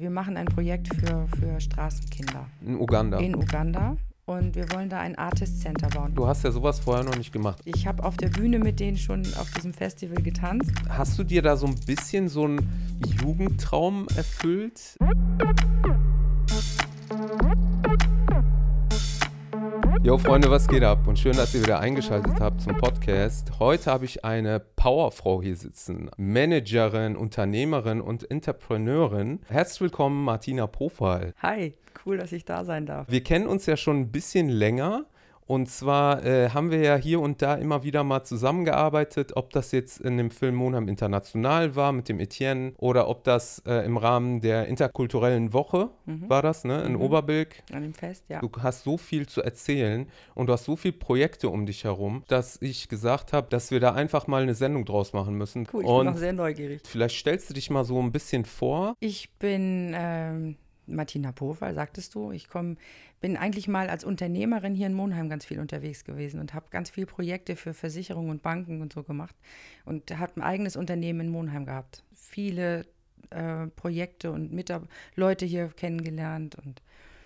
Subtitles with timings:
[0.00, 3.18] Wir machen ein Projekt für, für Straßenkinder In Uganda.
[3.18, 6.14] in Uganda und wir wollen da ein Artist Center bauen.
[6.14, 7.60] du hast ja sowas vorher noch nicht gemacht.
[7.64, 10.70] Ich habe auf der Bühne mit denen schon auf diesem Festival getanzt.
[10.88, 14.96] Hast du dir da so ein bisschen so einen Jugendtraum erfüllt?
[20.02, 21.08] Jo Freunde, was geht ab?
[21.08, 23.58] Und schön, dass ihr wieder eingeschaltet habt zum Podcast.
[23.58, 26.08] Heute habe ich eine Powerfrau hier sitzen.
[26.16, 29.40] Managerin, Unternehmerin und Entrepreneurin.
[29.48, 31.34] Herzlich willkommen, Martina Profal.
[31.42, 31.74] Hi,
[32.06, 33.10] cool, dass ich da sein darf.
[33.10, 35.06] Wir kennen uns ja schon ein bisschen länger.
[35.48, 39.72] Und zwar äh, haben wir ja hier und da immer wieder mal zusammengearbeitet, ob das
[39.72, 43.96] jetzt in dem Film Monheim International war mit dem Etienne oder ob das äh, im
[43.96, 47.62] Rahmen der interkulturellen Woche war das, ne, in Oberbilk.
[47.72, 48.40] An dem Fest, ja.
[48.40, 52.24] Du hast so viel zu erzählen und du hast so viele Projekte um dich herum,
[52.28, 55.66] dass ich gesagt habe, dass wir da einfach mal eine Sendung draus machen müssen.
[55.72, 56.82] Cool, ich bin und auch sehr neugierig.
[56.84, 58.94] vielleicht stellst du dich mal so ein bisschen vor.
[59.00, 60.56] Ich bin ähm,
[60.88, 62.32] Martina Pofal, sagtest du.
[62.32, 62.76] Ich komm,
[63.20, 66.90] bin eigentlich mal als Unternehmerin hier in Monheim ganz viel unterwegs gewesen und habe ganz
[66.90, 69.34] viele Projekte für Versicherungen und Banken und so gemacht
[69.84, 72.02] und habe ein eigenes Unternehmen in Monheim gehabt.
[72.14, 72.86] Viele
[73.30, 76.82] äh, Projekte und Mitab Leute hier kennengelernt und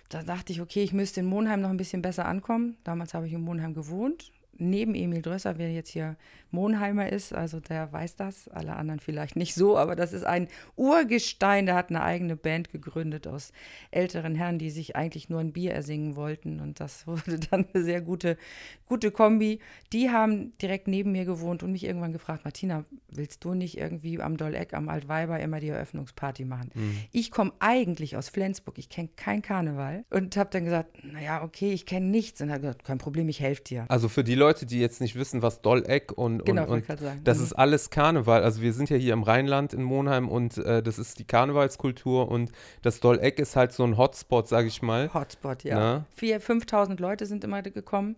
[0.09, 2.77] da dachte ich, okay, ich müsste in Monheim noch ein bisschen besser ankommen.
[2.83, 4.31] Damals habe ich in Monheim gewohnt.
[4.57, 6.15] Neben Emil Drösser, wer jetzt hier
[6.53, 10.47] Monheimer ist, also der weiß das, alle anderen vielleicht nicht so, aber das ist ein
[10.75, 13.51] Urgestein, der hat eine eigene Band gegründet aus
[13.89, 17.83] älteren Herren, die sich eigentlich nur ein Bier ersingen wollten und das wurde dann eine
[17.83, 18.37] sehr gute,
[18.85, 19.59] gute Kombi.
[19.91, 24.21] Die haben direkt neben mir gewohnt und mich irgendwann gefragt, Martina, willst du nicht irgendwie
[24.21, 26.69] am Dolleck, am Altweiber immer die Eröffnungsparty machen?
[27.11, 31.71] Ich komme eigentlich aus Flensburg, ich kenne kein Karneval und habe dann gesagt, naja, okay,
[31.71, 33.85] ich kenne nichts und habe gesagt, kein Problem, ich helfe dir.
[33.89, 37.27] Also für die Leute, die jetzt nicht wissen, was Dolleck und, Genau, und, wollte und
[37.27, 37.43] das Mhm.
[37.45, 38.43] ist alles Karneval.
[38.43, 42.29] Also wir sind ja hier im Rheinland in Monheim und äh, das ist die Karnevalskultur
[42.29, 45.13] und das Dolleck ist halt so ein Hotspot, sage ich mal.
[45.13, 45.75] Hotspot, ja.
[45.79, 46.05] Na?
[46.19, 48.15] 4.000, 5.000 Leute sind immer gekommen.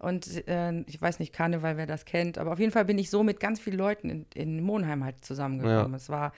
[0.00, 3.08] Und äh, ich weiß nicht, Karneval, wer das kennt, aber auf jeden Fall bin ich
[3.08, 5.92] so mit ganz vielen Leuten in, in Monheim halt zusammengekommen.
[5.92, 5.96] Ja.
[5.96, 6.32] Es war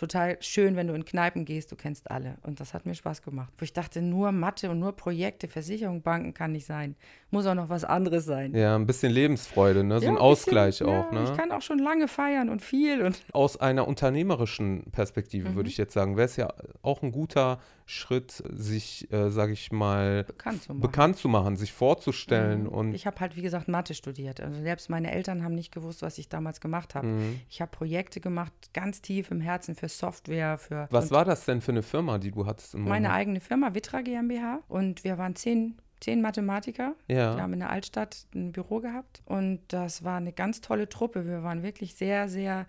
[0.00, 2.36] total schön, wenn du in Kneipen gehst, du kennst alle.
[2.42, 3.52] Und das hat mir Spaß gemacht.
[3.58, 6.96] Wo ich dachte, nur Mathe und nur Projekte, Versicherung, Banken kann nicht sein.
[7.30, 8.54] Muss auch noch was anderes sein.
[8.54, 10.00] Ja, ein bisschen Lebensfreude, ne?
[10.00, 11.12] so Ja, ein bisschen, Ausgleich ja, auch.
[11.12, 11.36] Ich Ne?
[11.36, 15.54] kann auch schon lange feiern und viel und Aus einer unternehmerischen Perspektive Mhm.
[15.54, 16.48] würde ich jetzt sagen, wäre es ja
[16.82, 20.80] auch ein guter Schritt, sich, äh, sage ich mal, bekannt zu machen.
[20.80, 24.40] bekannt zu machen, sich vorzustellen und Ich habe halt, wie gesagt, Mathe studiert.
[24.40, 27.08] Also selbst meine Eltern haben nicht gewusst, was ich damals gemacht habe.
[27.08, 27.40] Mhm.
[27.48, 31.60] Ich habe Projekte gemacht, ganz tief im Herzen für Software, für was war das denn
[31.60, 33.20] für eine Firma, die du hattest in meine Monheim?
[33.20, 34.60] eigene Firma, Vitra GmbH.
[34.68, 36.94] Und wir waren zehn, zehn Mathematiker.
[37.08, 37.36] Ja.
[37.36, 39.22] Wir haben in der Altstadt ein Büro gehabt.
[39.24, 41.26] Und das war eine ganz tolle Truppe.
[41.26, 42.66] Wir waren wirklich sehr, sehr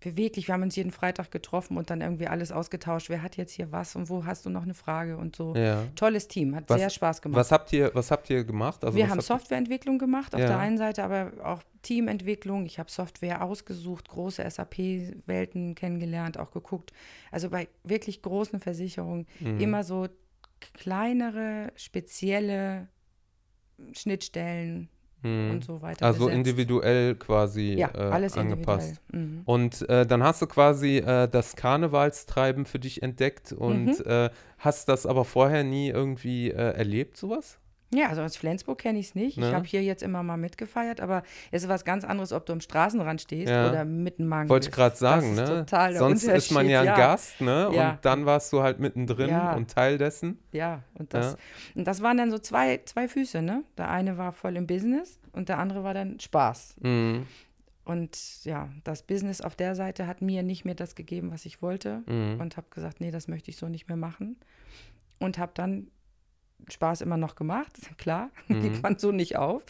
[0.00, 0.46] beweglich.
[0.48, 3.08] Wir haben uns jeden Freitag getroffen und dann irgendwie alles ausgetauscht.
[3.10, 5.54] Wer hat jetzt hier was und wo hast du noch eine Frage und so.
[5.56, 5.84] Ja.
[5.96, 7.38] Tolles Team, hat Was- sehr Spaß gemacht.
[7.40, 8.84] Was habt ihr, was habt ihr gemacht?
[8.84, 10.46] Also wir haben Softwareentwicklung gemacht, auf Ja.
[10.48, 12.66] der einen Seite aber auch Teamentwicklung.
[12.66, 16.92] Ich habe Software ausgesucht, große SAP-Welten kennengelernt, auch geguckt.
[17.30, 19.60] Also bei wirklich großen Versicherungen Mhm.
[19.60, 20.06] immer so
[20.74, 22.88] kleinere, spezielle
[23.92, 24.88] Schnittstellen
[25.22, 25.50] Mhm.
[25.50, 26.06] und so weiter.
[26.06, 26.36] Also besetzt.
[26.36, 29.00] individuell quasi Ja, äh, alles angepasst.
[29.12, 29.42] Mhm.
[29.44, 34.04] Und äh, dann hast du quasi äh, das Karnevalstreiben für dich entdeckt und Mhm.
[34.06, 37.58] äh, hast das aber vorher nie irgendwie äh, erlebt, sowas?
[37.94, 39.38] Ja, also aus Flensburg kenne ich es nicht.
[39.38, 39.48] Ne?
[39.48, 42.52] Ich habe hier jetzt immer mal mitgefeiert, aber es ist was ganz anderes, ob du
[42.52, 43.70] am Straßenrand stehst Ja.
[43.70, 45.64] oder mitten Mang Wollte ich gerade sagen, ne?
[45.96, 47.70] Sonst ist man ja ein Unterschied, Gast, ne?
[47.72, 47.90] Ja.
[47.92, 49.54] Und dann warst du halt mittendrin Ja.
[49.54, 50.38] und Teil dessen.
[50.52, 51.36] Ja, und das,
[51.74, 53.64] Und das waren dann so zwei, zwei Füße, ne?
[53.78, 56.76] Der eine war voll im Business und der andere war dann Spaß.
[56.80, 57.26] Mhm.
[57.86, 61.62] Und ja, das Business auf der Seite hat mir nicht mehr das gegeben, was ich
[61.62, 62.02] wollte.
[62.06, 62.38] Mhm.
[62.38, 64.36] Und habe gesagt, nee, das möchte ich so nicht mehr machen.
[65.18, 65.86] Und habe dann
[66.68, 68.60] Spaß immer noch gemacht, klar, Mhm.
[68.60, 69.62] gibt man so nicht auf.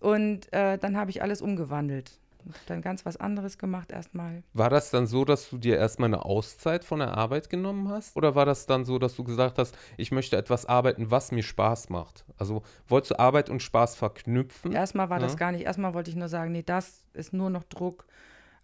[0.00, 2.12] Und äh, dann habe ich alles umgewandelt.
[2.66, 4.42] Dann ganz was anderes gemacht erstmal.
[4.54, 8.16] War das dann so, dass du dir erstmal eine Auszeit von der Arbeit genommen hast?
[8.16, 11.42] Oder war das dann so, dass du gesagt hast, ich möchte etwas arbeiten, was mir
[11.42, 12.24] Spaß macht?
[12.38, 14.72] Also wolltest du Arbeit und Spaß verknüpfen?
[14.72, 15.38] Erstmal war das Ja.
[15.38, 18.06] gar nicht, erstmal wollte ich nur sagen, nee, das ist nur noch Druck,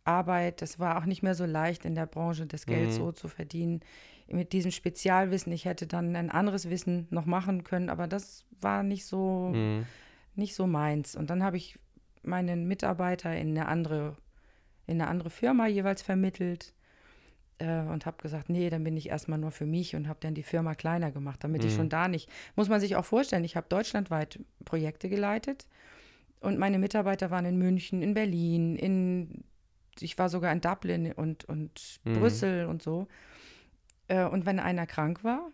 [0.05, 0.63] Arbeit.
[0.63, 2.95] Das war auch nicht mehr so leicht in der Branche, das Geld Mhm.
[2.95, 3.81] so zu verdienen.
[4.29, 8.83] Mit diesem Spezialwissen, ich hätte dann ein anderes Wissen noch machen können, aber das war
[8.83, 9.87] nicht so, Mhm.
[10.35, 11.15] nicht so meins.
[11.15, 11.79] Und dann habe ich
[12.23, 14.17] meinen Mitarbeiter in eine andere,
[14.87, 16.75] in eine andere Firma jeweils vermittelt
[17.59, 20.35] äh, und habe gesagt, nee, dann bin ich erstmal nur für mich und habe dann
[20.35, 21.77] die Firma kleiner gemacht, damit ich Mhm.
[21.77, 25.67] schon da nicht, muss man sich auch vorstellen, ich habe deutschlandweit Projekte geleitet
[26.41, 29.45] und meine Mitarbeiter waren in München, in Berlin, in,
[30.01, 32.13] ich war sogar in Dublin und, und Mhm.
[32.13, 33.07] Brüssel und so.
[34.09, 35.51] Äh, und wenn einer krank war,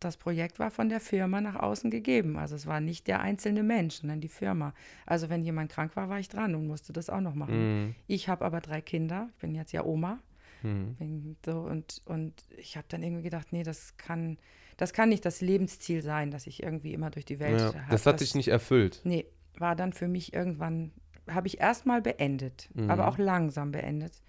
[0.00, 2.36] das Projekt war von der Firma nach außen gegeben.
[2.36, 4.74] Also es war nicht der einzelne Mensch, sondern die Firma.
[5.06, 7.84] Also wenn jemand krank war, war ich dran und musste das auch noch machen.
[7.84, 7.94] Mhm.
[8.08, 9.28] Ich habe aber drei Kinder.
[9.34, 10.18] Ich bin jetzt ja Oma.
[10.62, 11.36] Mhm.
[11.44, 14.38] So, und, und ich habe dann irgendwie gedacht, nee, das kann,
[14.76, 17.90] das kann nicht das Lebensziel sein, dass ich irgendwie immer durch die Welt Ja, hab
[17.90, 19.00] das hat dich nicht erfüllt.
[19.04, 19.26] Nee,
[19.58, 20.92] war dann für mich irgendwann,
[21.28, 22.90] habe ich erstmal beendet, Mhm.
[22.90, 24.20] aber auch langsam beendet.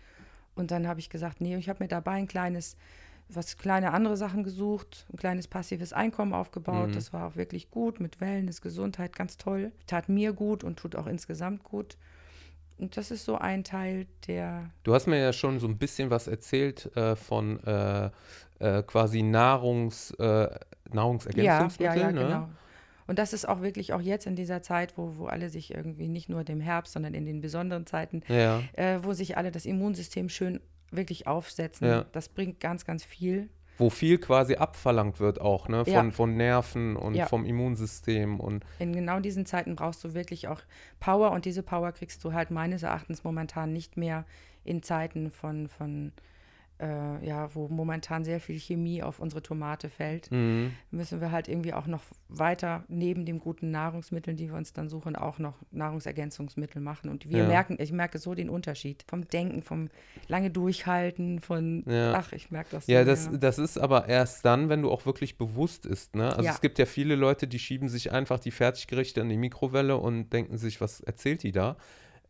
[0.56, 2.78] Und dann habe ich gesagt, nee, ich habe mir dabei ein kleines,
[3.30, 6.90] was kleine andere Sachen gesucht, ein kleines passives Einkommen aufgebaut.
[6.90, 6.94] Mhm.
[6.94, 9.72] Das war auch wirklich gut mit Wellness, Gesundheit, ganz toll.
[9.88, 11.98] Tat mir gut und tut auch insgesamt gut.
[12.78, 16.10] Und das ist so ein Teil der, Du hast mir ja schon so ein bisschen
[16.10, 18.10] was erzählt äh, von äh,
[18.60, 20.50] äh, quasi Nahrungs, äh,
[20.92, 22.00] Nahrungsergänzungsmitteln.
[22.00, 22.22] ja, ja, ne?
[22.22, 22.50] genau.
[23.06, 26.08] Und das ist auch wirklich auch jetzt in dieser Zeit, wo, wo alle sich irgendwie
[26.08, 29.66] nicht nur dem Herbst, sondern in den besonderen Zeiten Ja, äh, wo sich alle das
[29.66, 30.62] Immunsystem schön
[30.96, 31.88] wirklich aufsetzen.
[31.88, 32.06] Ja.
[32.12, 33.50] Das bringt ganz, ganz viel.
[33.80, 35.84] wo viel quasi abverlangt wird auch, ne?
[35.84, 36.12] Von, Ja.
[36.12, 37.26] von Nerven und Ja.
[37.26, 40.62] vom Immunsystem und In genau diesen Zeiten brauchst du wirklich auch
[41.00, 44.26] Power und diese Power kriegst du halt meines Erachtens momentan nicht mehr
[44.64, 46.12] in Zeiten von, von
[46.84, 50.30] äh, ja, wo momentan sehr viel Chemie auf unsere Tomate fällt.
[50.32, 50.72] mhm.
[50.92, 54.90] müssen wir halt irgendwie auch noch weiter neben den guten Nahrungsmitteln, die wir uns dann
[54.90, 57.10] suchen, auch noch Nahrungsergänzungsmittel machen.
[57.10, 57.48] Und wir Ja.
[57.48, 59.90] merken, ich merke so den Unterschied vom Denken, vom
[60.28, 62.14] lange durchhalten, von, Ja.
[62.14, 62.92] ach, ich merke das so.
[62.92, 66.16] Ja, das, das ist aber erst dann, wenn du auch wirklich bewusst isst.
[66.16, 66.30] Ne?
[66.30, 66.52] Also Ja.
[66.52, 70.32] es gibt ja viele Leute, die schieben sich einfach die Fertiggerichte in die Mikrowelle und
[70.34, 71.78] denken sich, was erzählt die da?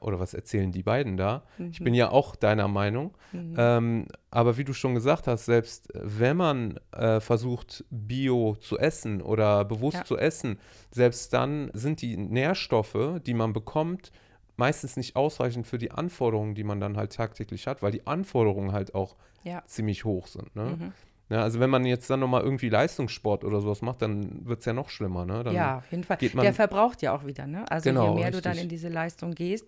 [0.03, 1.43] Oder was erzählen die beiden da?
[1.71, 3.15] Ich bin ja auch deiner Meinung.
[3.31, 3.55] Mhm.
[3.57, 9.21] Ähm, aber wie du schon gesagt hast, selbst wenn man äh, versucht, Bio zu essen
[9.21, 10.05] oder bewusst Ja.
[10.05, 10.59] zu essen,
[10.91, 14.11] selbst dann sind die Nährstoffe, die man bekommt,
[14.57, 18.71] meistens nicht ausreichend für die Anforderungen, die man dann halt tagtäglich hat, weil die Anforderungen
[18.71, 19.63] halt auch Ja.
[19.65, 20.55] ziemlich hoch sind.
[20.55, 20.77] Ne?
[20.79, 20.93] Mhm.
[21.29, 24.65] Ja, also wenn man jetzt dann nochmal irgendwie Leistungssport oder sowas macht, dann wird es
[24.65, 25.25] ja noch schlimmer.
[25.25, 25.43] Ne?
[25.43, 26.17] Dann, ja, auf jeden Fall.
[26.17, 27.69] Der verbraucht ja auch wieder, ne?
[27.71, 28.63] Also Genau, je mehr du dann richtig.
[28.63, 29.65] in diese Leistung gehst,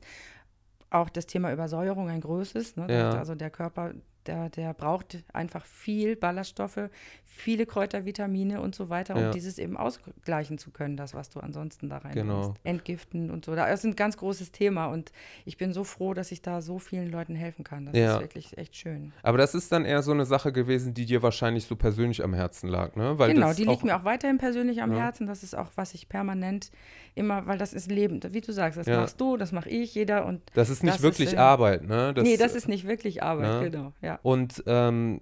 [0.89, 2.87] auch das Thema Übersäuerung ein größeres, ne?
[2.89, 3.11] Ja.
[3.13, 3.93] Also der Körper,
[4.27, 6.89] der, der braucht einfach viel Ballaststoffe,
[7.23, 9.31] viele Kräutervitamine und so weiter, um Ja.
[9.31, 12.25] dieses eben ausgleichen zu können, das, was du ansonsten da reinbringst.
[12.27, 12.53] Genau.
[12.63, 13.55] Entgiften und so.
[13.55, 15.11] Das ist ein ganz großes Thema und
[15.45, 17.85] ich bin so froh, dass ich da so vielen Leuten helfen kann.
[17.85, 18.15] Das Ja.
[18.15, 19.11] ist wirklich echt schön.
[19.23, 22.33] Aber das ist dann eher so eine Sache gewesen, die dir wahrscheinlich so persönlich am
[22.33, 23.19] Herzen lag, ne?
[23.19, 24.99] Weil genau, das die liegt mir auch weiterhin persönlich am Ja.
[25.03, 25.27] Herzen.
[25.27, 26.71] Das ist auch, was ich permanent
[27.15, 28.21] immer, weil das ist Leben.
[28.31, 31.01] Wie du sagst, das machst du, das mache ich, jeder und Das ist nicht das
[31.01, 32.13] wirklich ist, äh, Arbeit, ne?
[32.21, 33.69] nee, das ist nicht wirklich Arbeit, ne?
[33.71, 33.93] genau.
[34.01, 34.14] Ja.
[34.23, 35.21] Und ähm,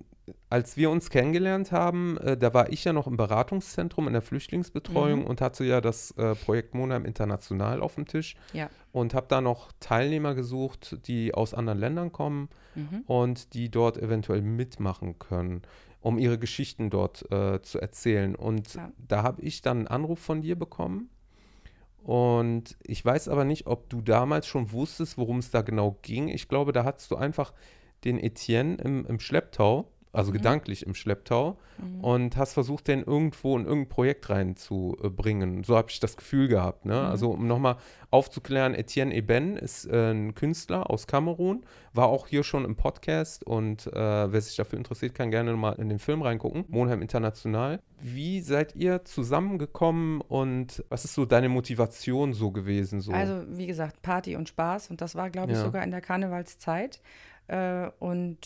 [0.50, 4.22] als wir uns kennengelernt haben, äh, da war ich ja noch im Beratungszentrum in der
[4.22, 5.25] Flüchtlingsbetreuung Mhm.
[5.25, 8.69] und hatte ja das äh, Projekt Monheim International auf dem Tisch Ja.
[8.94, 13.01] und habe da noch Teilnehmer gesucht, die aus anderen Ländern kommen Mhm.
[13.06, 15.62] und die dort eventuell mitmachen können,
[16.00, 18.34] um ihre Geschichten dort äh, zu erzählen.
[18.36, 18.92] Und Ja.
[18.98, 21.10] da habe ich dann einen Anruf von dir bekommen.
[22.04, 26.28] Und ich weiß aber nicht, ob du damals schon wusstest, worum es da genau ging.
[26.28, 27.54] Ich glaube, da hattest du einfach
[28.05, 30.35] den Etienne im, im Schlepptau, also Mhm.
[30.38, 31.57] gedanklich im Schlepptau,
[32.01, 35.63] und hast versucht, den irgendwo in irgendein Projekt reinzubringen.
[35.63, 36.85] So habe ich das Gefühl gehabt.
[36.85, 36.94] Ne?
[36.94, 37.00] Mhm.
[37.07, 37.77] Also, um nochmal
[38.11, 43.44] aufzuklären, Etienne Eben ist äh, ein Künstler aus Kamerun, war auch hier schon im Podcast
[43.45, 46.65] und äh, wer sich dafür interessiert, kann gerne mal in den Film reingucken.
[46.67, 47.79] Monheim International.
[47.99, 53.01] Wie seid ihr zusammengekommen und was ist so deine Motivation so gewesen?
[53.01, 53.11] So?
[53.13, 55.63] Also, wie gesagt, Party und Spaß und das war, glaube ich, Ja.
[55.66, 57.01] sogar in der Karnevalszeit.
[57.47, 58.38] Äh, und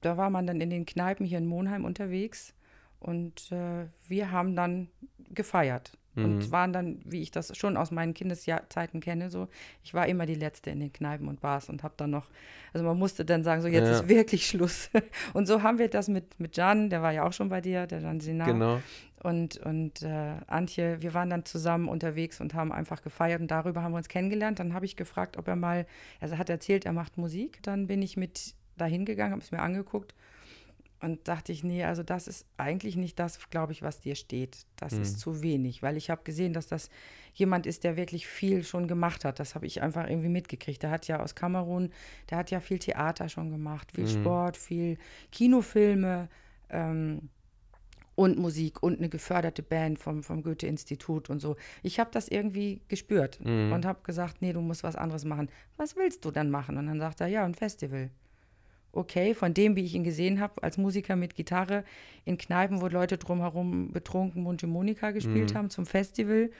[0.00, 2.54] da war man dann in den Kneipen hier in Monheim unterwegs
[3.00, 4.88] und äh, wir haben dann
[5.30, 5.92] gefeiert.
[6.16, 6.50] Und Mhm.
[6.50, 9.46] waren dann, wie ich das schon aus meinen Kindeszeiten kenne, so,
[9.84, 12.26] ich war immer die Letzte in den Kneipen und Bars und habe dann noch,
[12.72, 14.00] also man musste dann sagen, so jetzt Ja.
[14.00, 14.90] ist wirklich Schluss.
[15.32, 17.86] Und so haben wir das mit, mit Jan, der war ja auch schon bei dir,
[17.86, 18.82] der Jan Sinar genau.
[19.22, 23.82] Und, und äh, Antje, wir waren dann zusammen unterwegs und haben einfach gefeiert und darüber
[23.82, 24.58] haben wir uns kennengelernt.
[24.58, 25.86] Dann habe ich gefragt, ob er mal,
[26.20, 27.58] also er hat erzählt, er macht Musik.
[27.62, 30.14] Dann bin ich mit dahin gegangen, habe es mir angeguckt
[31.00, 34.66] und dachte ich, nee, also das ist eigentlich nicht das, glaube ich, was dir steht.
[34.76, 35.02] Das Mhm.
[35.02, 36.90] ist zu wenig, weil ich habe gesehen, dass das
[37.34, 39.38] jemand ist, der wirklich viel schon gemacht hat.
[39.38, 40.82] Das habe ich einfach irgendwie mitgekriegt.
[40.82, 41.90] Der hat ja aus Kamerun,
[42.30, 44.08] der hat ja viel Theater schon gemacht, viel Mhm.
[44.08, 44.98] Sport, viel
[45.30, 46.28] Kinofilme.
[46.70, 47.30] Ähm,
[48.18, 51.54] und Musik und eine geförderte Band vom, vom Goethe-Institut und so.
[51.84, 53.70] Ich habe das irgendwie gespürt Mhm.
[53.72, 55.48] und habe gesagt, nee, du musst was anderes machen.
[55.76, 56.78] Was willst du dann machen?
[56.78, 58.10] Und dann sagt er, ja, ein Festival.
[58.90, 61.84] Okay, von dem, wie ich ihn gesehen habe, als Musiker mit Gitarre
[62.24, 66.50] in Kneipen, wo Leute drumherum betrunken Mundharmonika gespielt haben zum Festival.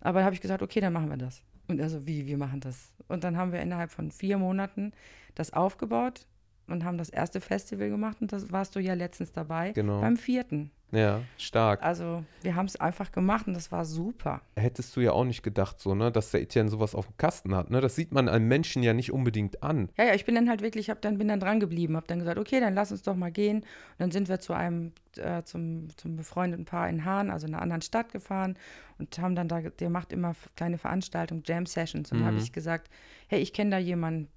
[0.00, 1.42] Aber da habe ich gesagt, okay, dann machen wir das.
[1.66, 2.92] Und also, wie, wir machen das.
[3.08, 4.92] Und dann haben wir innerhalb von vier Monaten
[5.34, 6.26] das aufgebaut.
[6.68, 9.72] Und haben das erste Festival gemacht und das warst du ja letztens dabei.
[9.72, 10.00] Genau.
[10.00, 10.70] Beim vierten.
[10.94, 11.82] Ja, stark.
[11.82, 14.42] Also wir haben es einfach gemacht und das war super.
[14.56, 17.54] Hättest du ja auch nicht gedacht, so, ne, dass der Etienne sowas auf dem Kasten
[17.54, 17.80] hat, ne?
[17.80, 19.88] Das sieht man einem Menschen ja nicht unbedingt an.
[19.96, 22.18] Ja, ja, ich bin dann halt wirklich, hab dann, bin dann dran geblieben, habe dann
[22.18, 23.60] gesagt, okay, dann lass uns doch mal gehen.
[23.60, 23.66] Und
[24.00, 27.62] dann sind wir zu einem, äh, zum, zum befreundeten Paar in Hahn, also in einer
[27.62, 28.58] anderen Stadt gefahren
[28.98, 32.12] und haben dann da, der macht immer kleine Veranstaltungen, Jam-Sessions.
[32.12, 32.42] Und dann habe Mhm.
[32.42, 32.90] ich gesagt,
[33.28, 34.28] hey, ich kenne da jemanden,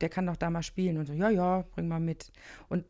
[0.00, 0.98] der kann doch da mal spielen.
[0.98, 2.30] Und so, ja, ja, bring mal mit.
[2.68, 2.84] Und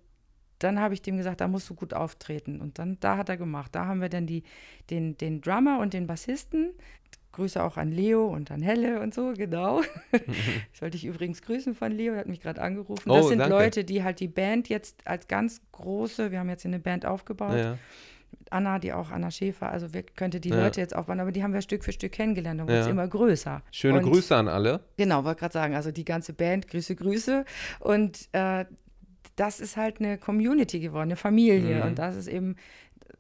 [0.59, 2.61] dann habe ich dem gesagt, da musst du gut auftreten.
[2.61, 3.75] Und dann, da hat er gemacht.
[3.75, 4.43] Da haben wir dann die,
[4.91, 6.73] den, den Drummer und den Bassisten.
[7.33, 9.83] Grüße auch an Leo und an Helle und so, genau.
[10.73, 13.09] Ich sollte dich übrigens grüßen von Leo, der hat mich gerade angerufen.
[13.09, 13.55] Das Oh, sind danke.
[13.55, 17.57] Leute, die halt die Band jetzt als ganz große, wir haben jetzt eine Band aufgebaut,
[17.57, 17.79] Ja.
[18.51, 20.63] Anna, die auch Anna Schäfer, also wir könnte die Ja.
[20.63, 22.91] Leute jetzt aufbauen, aber die haben wir Stück für Stück kennengelernt, es Ja.
[22.91, 23.63] immer größer.
[23.73, 24.81] Schöne Und- Grüße an alle.
[24.97, 27.45] Genau, wollte gerade sagen, also die ganze Band, Grüße, Grüße.
[27.81, 28.65] Und äh,
[29.37, 31.77] das ist halt eine Community geworden, eine Familie.
[31.77, 31.83] Mhm.
[31.91, 32.57] Und das ist eben,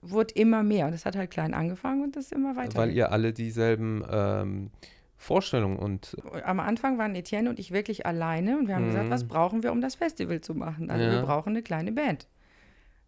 [0.00, 0.86] wurde immer mehr.
[0.86, 2.78] Und es hat halt klein angefangen und das ist immer weiter.
[2.78, 4.70] Weil ihr alle dieselben ähm,
[5.16, 9.10] Vorstellungen und Am Anfang waren Etienne und ich wirklich alleine und wir haben gesagt, Mhm.
[9.10, 10.90] was brauchen wir, um das Festival zu machen?
[10.90, 11.12] Also Ja.
[11.12, 12.28] wir brauchen eine kleine Band.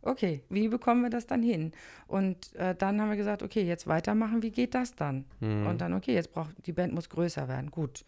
[0.03, 1.73] Okay, wie bekommen wir das dann hin?
[2.09, 5.25] Und äh, dann haben wir gesagt, okay, jetzt weitermachen, wie geht das dann?
[5.41, 5.67] Mhm.
[5.67, 7.71] Und dann, okay, jetzt braucht die Band muss größer werden.
[7.71, 8.05] Gut.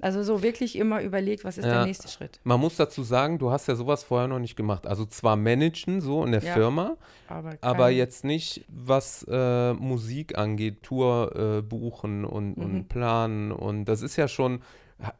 [0.00, 1.74] Also so wirklich immer überlegt, was ist Ja.
[1.76, 2.40] der nächste Schritt?
[2.42, 4.86] man muss dazu sagen, du hast ja sowas vorher noch nicht gemacht.
[4.86, 6.54] Also zwar managen so in der Ja.
[6.54, 6.96] Firma,
[7.28, 12.64] Aber, aber jetzt nicht, was äh, Musik angeht, Tour äh, buchen und, Mhm.
[12.64, 13.52] und planen.
[13.52, 14.62] Und das ist ja schon.
[15.02, 15.14] ha-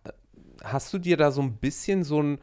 [0.64, 2.38] Hast du dir da so ein bisschen so ein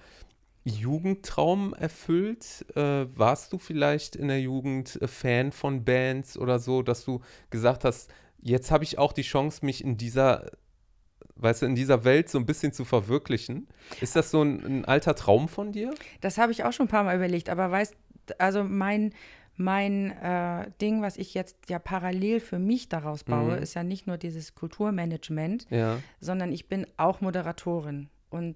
[0.65, 2.65] Jugendtraum erfüllt?
[2.75, 7.21] Äh, warst du vielleicht in der Jugend äh, Fan von Bands oder so, dass du
[7.49, 8.11] gesagt hast,
[8.41, 10.49] jetzt habe ich auch die Chance, mich in dieser,
[11.35, 13.67] weißt du, in dieser Welt so ein bisschen zu verwirklichen?
[14.01, 15.93] Ist das so ein, ein alter Traum von dir?
[16.21, 17.95] Das habe ich auch schon ein paar Mal überlegt, aber weißt,
[18.37, 19.13] also mein,
[19.55, 23.63] mein äh, Ding, was ich jetzt ja parallel für mich daraus baue, Mhm.
[23.63, 25.97] ist ja nicht nur dieses Kulturmanagement, Ja.
[26.21, 28.55] sondern ich bin auch Moderatorin und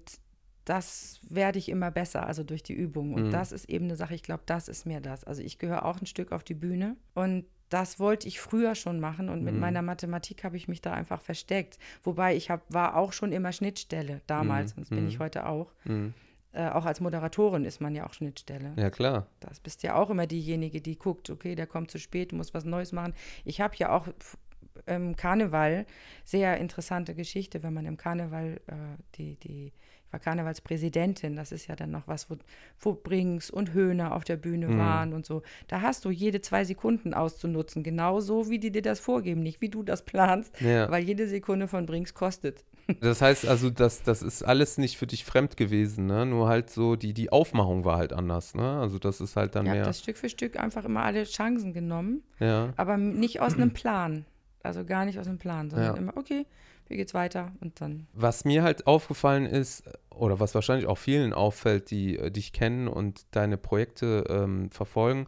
[0.64, 3.14] das werde ich immer besser, also durch die Übung.
[3.14, 3.30] Und Mhm.
[3.30, 5.24] das ist eben eine Sache, ich glaube, das ist mir das.
[5.24, 9.00] Also ich gehöre auch ein Stück auf die Bühne und das wollte ich früher schon
[9.00, 9.60] machen und mit Mhm.
[9.60, 11.78] meiner Mathematik habe ich mich da einfach versteckt.
[12.02, 14.78] Wobei ich hab, war auch schon immer Schnittstelle damals Mhm.
[14.78, 15.22] und das bin ich Mhm.
[15.22, 15.72] heute auch.
[15.84, 16.14] Mhm.
[16.52, 18.74] Äh, auch als Moderatorin ist man ja auch Schnittstelle.
[18.76, 19.26] Ja, klar.
[19.40, 22.54] Das bist ja auch immer diejenige, die guckt, okay, der kommt zu spät, du musst
[22.54, 23.12] was Neues machen.
[23.44, 24.06] Ich habe ja auch
[24.86, 25.86] im Karneval
[26.24, 28.72] sehr interessante Geschichte, wenn man im Karneval äh,
[29.16, 29.72] die, die,
[30.06, 32.36] ich war Karnevalspräsidentin, das ist ja dann noch was, wo,
[32.80, 34.78] wo Brings und Höhner auf der Bühne Mhm.
[34.78, 35.42] waren und so.
[35.68, 39.68] Da hast du jede zwei Sekunden auszunutzen, genauso wie die dir das vorgeben, nicht wie
[39.68, 40.90] du das planst, Ja.
[40.90, 42.64] weil jede Sekunde von Brings kostet.
[43.00, 46.26] Das heißt also, das, das ist alles nicht für dich fremd gewesen, ne?
[46.26, 48.78] Nur halt so, die, die Aufmachung war halt anders, ne?
[48.78, 49.86] Also das ist halt dann Ich habe mehr.
[49.86, 52.22] das Stück für Stück einfach immer alle Chancen genommen.
[52.40, 52.74] Ja.
[52.76, 54.26] Aber nicht aus einem Plan.
[54.64, 56.00] Also gar nicht aus einem Plan, sondern Ja.
[56.00, 56.46] immer, okay,
[56.88, 57.52] wie geht's weiter?
[57.60, 58.06] Und dann.
[58.14, 62.88] Was mir halt aufgefallen ist, oder was wahrscheinlich auch vielen auffällt, die äh, dich kennen
[62.88, 65.26] und deine Projekte ähm, verfolgen,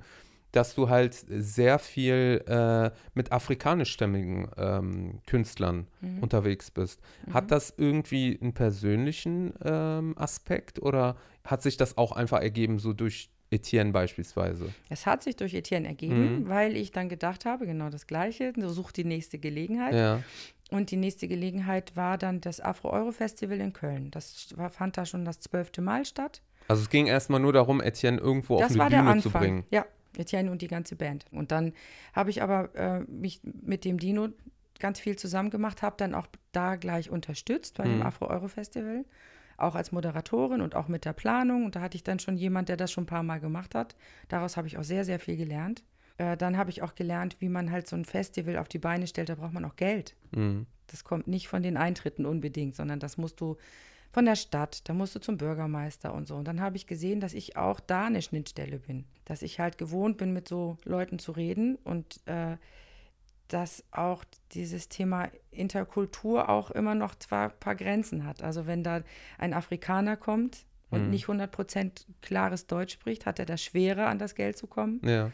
[0.52, 6.22] dass du halt sehr viel äh, mit afrikanischstämmigen ähm, Künstlern Mhm.
[6.22, 7.00] unterwegs bist.
[7.30, 12.92] Hat das irgendwie einen persönlichen ähm, Aspekt oder hat sich das auch einfach ergeben, so
[12.94, 14.72] durch Etienne beispielsweise?
[14.88, 16.48] Es hat sich durch Etienne ergeben, Mhm.
[16.48, 19.94] weil ich dann gedacht habe, genau das Gleiche, so sucht die nächste Gelegenheit.
[19.94, 20.22] Ja.
[20.70, 24.10] Und die nächste Gelegenheit war dann das Afro-Euro-Festival in Köln.
[24.10, 26.42] Das war, fand da schon das zwölfte Mal statt.
[26.68, 29.28] Also es ging erstmal nur darum, Etienne irgendwo auf das eine war der Bühne zu
[29.28, 29.42] Anfang.
[29.42, 29.64] bringen.
[29.70, 29.86] Ja,
[30.16, 31.24] Etienne und die ganze Band.
[31.30, 31.72] Und dann
[32.14, 34.28] habe ich aber äh, mich mit dem Dino
[34.80, 38.02] ganz viel zusammen gemacht, habe dann auch da gleich unterstützt bei dem Mhm.
[38.02, 39.04] Afro-Euro-Festival,
[39.56, 41.64] auch als Moderatorin und auch mit der Planung.
[41.64, 43.96] Und da hatte ich dann schon jemand, der das schon ein paar Mal gemacht hat.
[44.28, 45.82] Daraus habe ich auch sehr, sehr viel gelernt.
[46.18, 49.06] Äh, dann habe ich auch gelernt, wie man halt so ein Festival auf die Beine
[49.06, 49.28] stellt.
[49.28, 50.14] Da braucht man auch Geld.
[50.32, 50.66] Mhm.
[50.86, 53.56] Das kommt nicht von den Eintritten unbedingt, sondern das musst du
[54.12, 56.36] von der Stadt, da musst du zum Bürgermeister und so.
[56.36, 59.04] Und dann habe ich gesehen, dass ich auch da eine Schnittstelle bin.
[59.26, 62.56] Dass ich halt gewohnt bin, mit so Leuten zu reden und äh,
[63.48, 68.42] dass auch dieses Thema Interkultur auch immer noch zwar ein paar Grenzen hat.
[68.42, 69.02] Also wenn da
[69.38, 71.10] ein Afrikaner kommt und Mhm.
[71.10, 75.30] nicht 100% klares Deutsch spricht, hat er das schwerer, an das Geld zu kommen, Ja.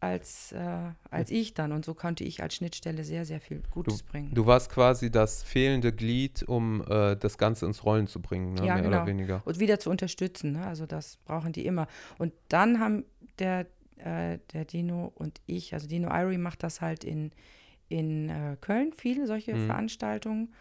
[0.00, 1.72] als, äh, als ich dann.
[1.72, 4.32] Und so konnte ich als Schnittstelle sehr, sehr viel Gutes bringen.
[4.34, 8.66] Du warst quasi das fehlende Glied, um äh, das Ganze ins Rollen zu bringen, ne?
[8.66, 8.96] Ja, mehr genau.
[8.98, 9.42] oder weniger.
[9.44, 10.52] und wieder zu unterstützen.
[10.52, 10.66] Ne?
[10.66, 11.86] Also das brauchen die immer.
[12.18, 13.04] Und dann haben
[13.38, 13.66] der,
[13.98, 17.32] äh, der Dino und ich, also Dino Irie macht das halt in,
[17.88, 19.66] in äh, Köln, viele solche Mhm.
[19.66, 20.52] Veranstaltungen.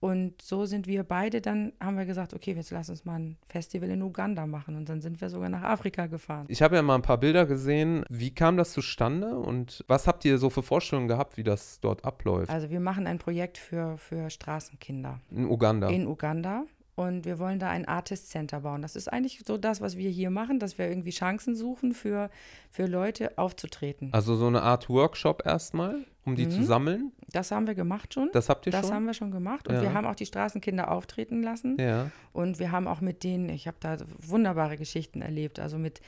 [0.00, 3.36] Und so sind wir beide, dann haben wir gesagt, okay, jetzt lass uns mal ein
[3.46, 4.74] Festival in Uganda machen.
[4.74, 6.46] Und dann sind wir sogar nach Afrika gefahren.
[6.48, 8.04] Ich habe ja mal ein paar Bilder gesehen.
[8.08, 12.04] Wie kam das zustande und was habt ihr so für Vorstellungen gehabt, wie das dort
[12.04, 12.50] abläuft?
[12.50, 15.20] Also wir machen ein Projekt für, für Straßenkinder.
[15.30, 15.88] In Uganda.
[15.88, 16.64] In Uganda.
[16.94, 18.82] Und wir wollen da ein Artist Center bauen.
[18.82, 22.28] Das ist eigentlich so das, was wir hier machen, dass wir irgendwie Chancen suchen für,
[22.70, 24.10] für Leute aufzutreten.
[24.12, 26.50] Also so eine Art Workshop erstmal, um die Mhm.
[26.50, 27.12] zu sammeln.
[27.32, 28.28] Das haben wir gemacht schon.
[28.34, 28.94] Das habt ihr Das schon?
[28.94, 29.68] haben wir schon gemacht.
[29.68, 29.80] Und Ja.
[29.82, 31.76] wir haben auch die Straßenkinder auftreten lassen.
[31.80, 32.10] ja.
[32.34, 35.60] Und wir haben auch mit denen, ich habe da wunderbare Geschichten erlebt.
[35.60, 36.02] Also mit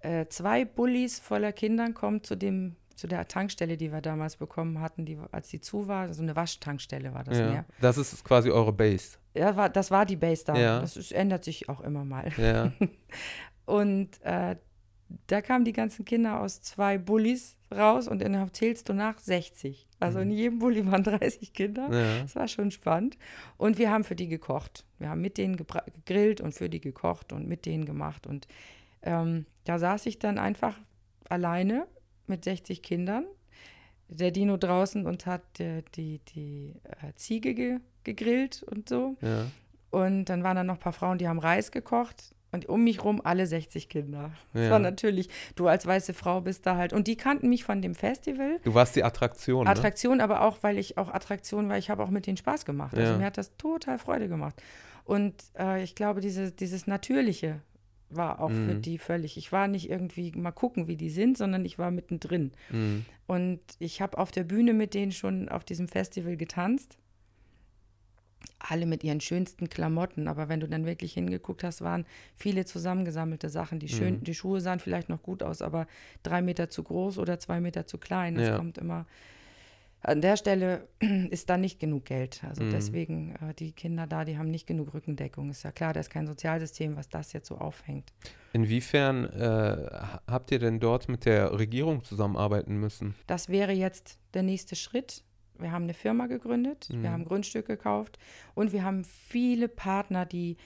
[0.00, 4.80] äh, zwei Bullis voller Kindern kommt zu dem zu der Tankstelle, die wir damals bekommen
[4.80, 7.50] hatten, die, als die zu war, so eine Waschtankstelle war das ja.
[7.50, 7.64] mehr.
[7.80, 9.16] Das ist quasi eure Base.
[9.34, 10.54] Ja, war, das war die Base da.
[10.54, 10.80] Ja.
[10.80, 12.30] Das ist, ändert sich auch immer mal.
[12.36, 12.72] Ja.
[13.64, 14.56] Und äh,
[15.26, 19.88] da kamen die ganzen Kinder aus zwei Bullis raus und dann zählst du nach 60.
[19.98, 21.88] Also in jedem Bulli waren 30 Kinder.
[21.88, 21.94] Mhm.
[21.94, 22.22] ja.
[22.22, 23.16] Das war schon spannend.
[23.56, 24.84] Und wir haben für die gekocht.
[24.98, 28.26] Wir haben mit denen gegrillt und für die gekocht und mit denen gemacht.
[28.26, 28.46] Und
[29.02, 30.76] ähm, da saß ich dann einfach
[31.28, 31.86] alleine
[32.30, 33.26] mit 60 Kindern.
[34.08, 39.16] Der Dino draußen und hat äh, die, die äh, Ziege ge gegrillt und so.
[39.20, 39.46] ja.
[39.90, 42.32] Und dann waren da noch ein paar Frauen, die haben Reis gekocht.
[42.52, 44.30] Und um mich rum alle 60 Kinder.
[44.52, 44.70] Das Ja.
[44.70, 46.92] war natürlich, du als weiße Frau bist da halt.
[46.92, 48.58] Und die kannten mich von dem Festival.
[48.64, 49.64] Du warst die Attraktion.
[49.64, 49.70] Ne?
[49.70, 52.96] Attraktion, aber auch, weil ich auch Attraktion, weil ich habe auch mit denen Spaß gemacht.
[52.96, 53.18] Also Ja.
[53.18, 54.60] mir hat das total Freude gemacht.
[55.04, 57.60] Und äh, ich glaube, diese, dieses Natürliche
[58.10, 58.82] war auch für Mhm.
[58.82, 59.36] die völlig.
[59.36, 62.52] Ich war nicht irgendwie mal gucken, wie die sind, sondern ich war mittendrin.
[62.70, 63.04] Mhm.
[63.26, 66.98] Und ich habe auf der Bühne mit denen schon auf diesem Festival getanzt.
[68.58, 72.04] Alle mit ihren schönsten Klamotten, aber wenn du dann wirklich hingeguckt hast, waren
[72.36, 73.78] viele zusammengesammelte Sachen.
[73.78, 74.24] Die, schön, Mhm.
[74.24, 75.86] die Schuhe sahen vielleicht noch gut aus, aber
[76.22, 78.36] drei Meter zu groß oder zwei Meter zu klein.
[78.36, 78.56] Es Ja.
[78.56, 79.06] kommt immer.
[80.02, 80.88] An der Stelle
[81.30, 82.42] ist da nicht genug Geld.
[82.48, 82.70] Also Mhm.
[82.70, 85.50] deswegen, äh, die Kinder da, die haben nicht genug Rückendeckung.
[85.50, 88.12] Ist ja klar, da ist kein Sozialsystem, was das jetzt so aufhängt.
[88.52, 93.14] Inwiefern äh, ha- habt ihr denn dort mit der Regierung zusammenarbeiten müssen?
[93.26, 95.22] Das wäre jetzt der nächste Schritt.
[95.58, 97.02] Wir haben eine Firma gegründet, Mhm.
[97.02, 98.18] wir haben Grundstück gekauft
[98.54, 100.56] und wir haben viele Partner, die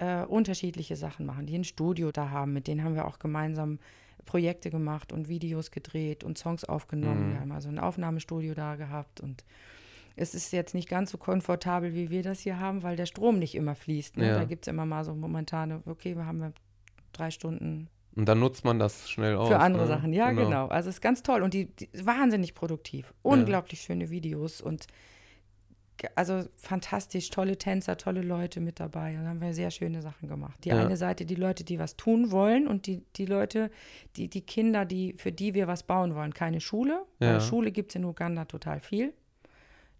[0.00, 2.52] äh, unterschiedliche Sachen machen, die ein Studio da haben.
[2.52, 3.78] Mit denen haben wir auch gemeinsam
[4.24, 7.28] Projekte gemacht und Videos gedreht und Songs aufgenommen.
[7.28, 7.32] Mhm.
[7.32, 9.44] Wir haben also ein Aufnahmestudio da gehabt und
[10.16, 13.38] es ist jetzt nicht ganz so komfortabel, wie wir das hier haben, weil der Strom
[13.38, 14.16] nicht immer fließt.
[14.16, 14.28] Ne?
[14.28, 14.38] Ja.
[14.38, 16.52] Da gibt es immer mal so momentane, okay, wir haben wir
[17.12, 19.48] drei Stunden Und dann nutzt man das schnell aus.
[19.48, 19.88] für andere ne?
[19.88, 20.68] Sachen, ja, genau.
[20.68, 23.12] Also es ist ganz toll und die, die wahnsinnig produktiv.
[23.22, 24.86] Unglaublich schöne Videos und
[26.16, 29.16] also fantastisch, tolle Tänzer, tolle Leute mit dabei.
[29.16, 30.58] Und da haben wir sehr schöne Sachen gemacht.
[30.64, 30.78] Die Ja.
[30.84, 33.70] eine Seite die Leute, die was tun wollen und die, die Leute,
[34.16, 36.34] die, die Kinder, die, für die wir was bauen wollen.
[36.34, 37.40] Keine Schule, Ja.
[37.40, 39.12] Schule gibt es in Uganda total viel.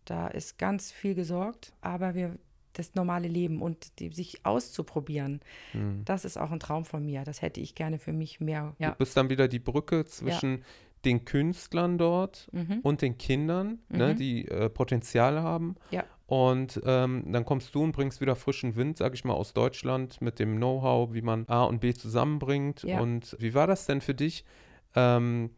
[0.05, 2.37] Da ist ganz viel gesorgt, aber wir
[2.75, 5.41] das normale Leben und die, sich auszuprobieren,
[5.75, 6.03] Mhm.
[6.05, 7.23] das ist auch ein Traum von mir.
[7.23, 8.75] Das hätte ich gerne für mich mehr.
[8.81, 8.91] Ja.
[8.91, 10.65] Du bist dann wieder die Brücke zwischen
[11.05, 12.81] den Künstlern dort Mhm.
[12.83, 14.17] und den Kindern, ne, Mhm.
[14.17, 15.77] die äh, Potenzial haben.
[15.91, 16.05] Ja.
[16.27, 20.21] Und ähm, dann kommst du und bringst wieder frischen Wind, sag ich mal, aus Deutschland
[20.23, 22.83] mit dem Know-how, wie man A und B zusammenbringt.
[22.83, 23.01] Ja.
[23.01, 24.45] Und wie war das denn für dich?
[24.95, 25.51] Ähm,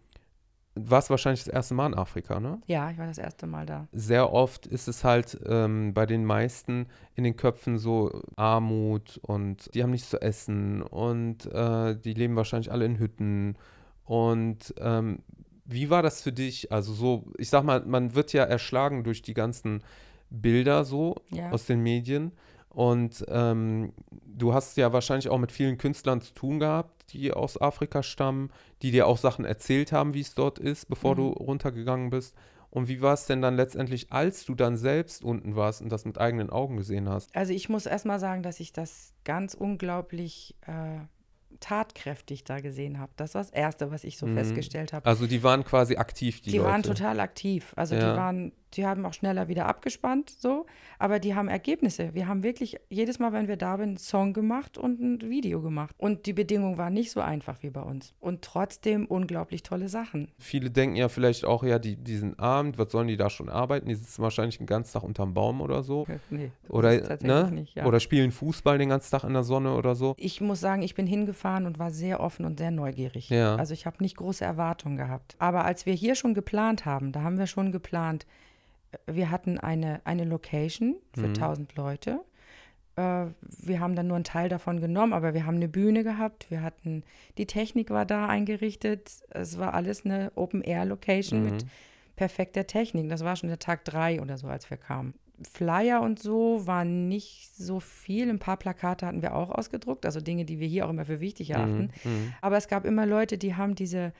[0.74, 2.60] warst wahrscheinlich das erste Mal in Afrika, ne?
[2.66, 3.86] Ja, ich war das erste Mal da.
[3.92, 9.72] Sehr oft ist es halt ähm, bei den meisten in den Köpfen so Armut und
[9.74, 13.56] die haben nichts zu essen und äh, die leben wahrscheinlich alle in Hütten.
[14.04, 15.20] Und ähm,
[15.66, 16.70] wie war das für dich?
[16.72, 19.82] Also so, ich sag mal, man wird ja erschlagen durch die ganzen
[20.30, 21.50] Bilder so Ja.
[21.50, 22.32] aus den Medien.
[22.68, 23.92] Und ähm,
[24.26, 28.50] du hast ja wahrscheinlich auch mit vielen Künstlern zu tun gehabt, die aus Afrika stammen,
[28.82, 31.16] die dir auch Sachen erzählt haben, wie es dort ist, bevor Mhm.
[31.18, 32.34] du runtergegangen bist.
[32.68, 36.04] Und wie war es denn dann letztendlich, als du dann selbst unten warst und das
[36.04, 37.34] mit eigenen Augen gesehen hast?
[37.34, 40.98] Also ich muss erst mal sagen, dass ich das ganz unglaublich äh,
[41.60, 43.12] tatkräftig da gesehen habe.
[43.16, 44.34] Das war das Erste, was ich so Mhm.
[44.36, 45.06] festgestellt habe.
[45.06, 46.70] Also die waren quasi aktiv, die, Die, Leute.
[46.70, 47.72] waren total aktiv.
[47.76, 48.10] Also Ja.
[48.12, 50.66] die waren, die haben auch schneller wieder abgespannt, so,
[50.98, 52.14] aber die haben Ergebnisse.
[52.14, 55.60] Wir haben wirklich jedes Mal, wenn wir da sind, einen Song gemacht und ein Video
[55.62, 55.94] gemacht.
[55.98, 58.14] Und die Bedingungen waren nicht so einfach wie bei uns.
[58.20, 60.28] Und trotzdem unglaublich tolle Sachen.
[60.38, 63.48] Viele denken ja vielleicht auch, ja, die, die sind arm, was sollen die da schon
[63.48, 63.88] arbeiten?
[63.88, 66.06] Die sitzen wahrscheinlich den ganzen Tag unterm Baum oder so.
[66.30, 67.50] Nee, das Oder, ist tatsächlich ne?
[67.52, 67.86] nicht, ja.
[67.86, 70.14] oder spielen Fußball den ganzen Tag in der Sonne oder so.
[70.18, 73.30] Ich muss sagen, ich bin hingefahren und war sehr offen und sehr neugierig.
[73.30, 73.56] Ja.
[73.56, 75.36] Also ich habe nicht große Erwartungen gehabt.
[75.38, 78.45] Aber als wir hier schon geplant haben, da haben wir schon geplant, äh,
[79.06, 81.34] wir hatten eine, eine Location für Mhm.
[81.34, 82.20] 1000 Leute.
[82.96, 86.50] Äh, Wir haben dann nur einen Teil davon genommen, aber wir haben eine Bühne gehabt.
[86.50, 87.02] Wir hatten,
[87.38, 89.10] die Technik war da eingerichtet.
[89.30, 91.50] Es war alles eine Open-Air-Location Mhm.
[91.50, 91.66] mit
[92.16, 93.08] perfekter Technik.
[93.10, 95.12] Das war schon der Tag drei oder so, als wir kamen.
[95.52, 98.30] Flyer und so waren nicht so viel.
[98.30, 101.20] Ein paar Plakate hatten wir auch ausgedruckt, also Dinge, die wir hier auch immer für
[101.20, 101.90] wichtig erachten.
[102.04, 102.32] Mhm, mhm.
[102.40, 104.14] Aber es gab immer Leute, die haben diese,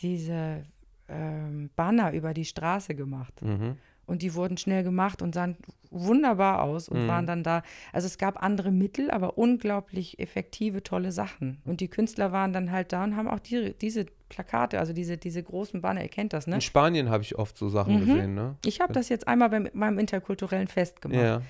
[0.00, 0.64] diese
[1.08, 3.40] ähm, Banner über die Straße gemacht.
[3.42, 3.76] Mhm.
[4.06, 5.56] Und die wurden schnell gemacht und sahen
[5.90, 7.08] wunderbar aus und Mhm.
[7.08, 7.62] waren dann da.
[7.92, 11.60] Also es gab andere Mittel, aber unglaublich effektive, tolle Sachen.
[11.64, 15.18] Und die Künstler waren dann halt da und haben auch die, diese Plakate, also diese,
[15.18, 16.56] diese großen Banner, ihr kennt das, ne?
[16.56, 18.00] In Spanien habe ich oft so Sachen Mhm.
[18.06, 18.56] gesehen, ne?
[18.64, 21.20] Ich habe das jetzt einmal bei meinem interkulturellen Fest gemacht.
[21.20, 21.42] Ja.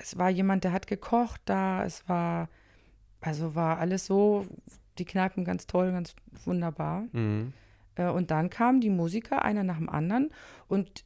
[0.00, 2.48] Es war jemand, der hat gekocht da, es war,
[3.20, 4.46] also war alles so,
[4.98, 7.04] die Kneipen ganz toll, ganz wunderbar.
[7.12, 7.52] Mhm.
[7.96, 10.30] Äh, Und dann kamen die Musiker, einer nach dem anderen.
[10.68, 11.04] Und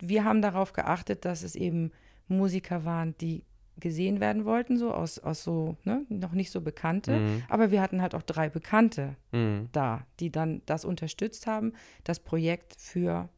[0.00, 1.92] wir haben darauf geachtet, dass es eben
[2.28, 3.44] Musiker waren, die
[3.78, 7.18] gesehen werden wollten, so aus, aus so, ne, noch nicht so Bekannte.
[7.18, 7.42] Mhm.
[7.48, 9.68] Aber wir hatten halt auch drei Bekannte Mhm.
[9.72, 11.72] da, die dann das unterstützt haben,
[12.04, 13.28] das Projekt für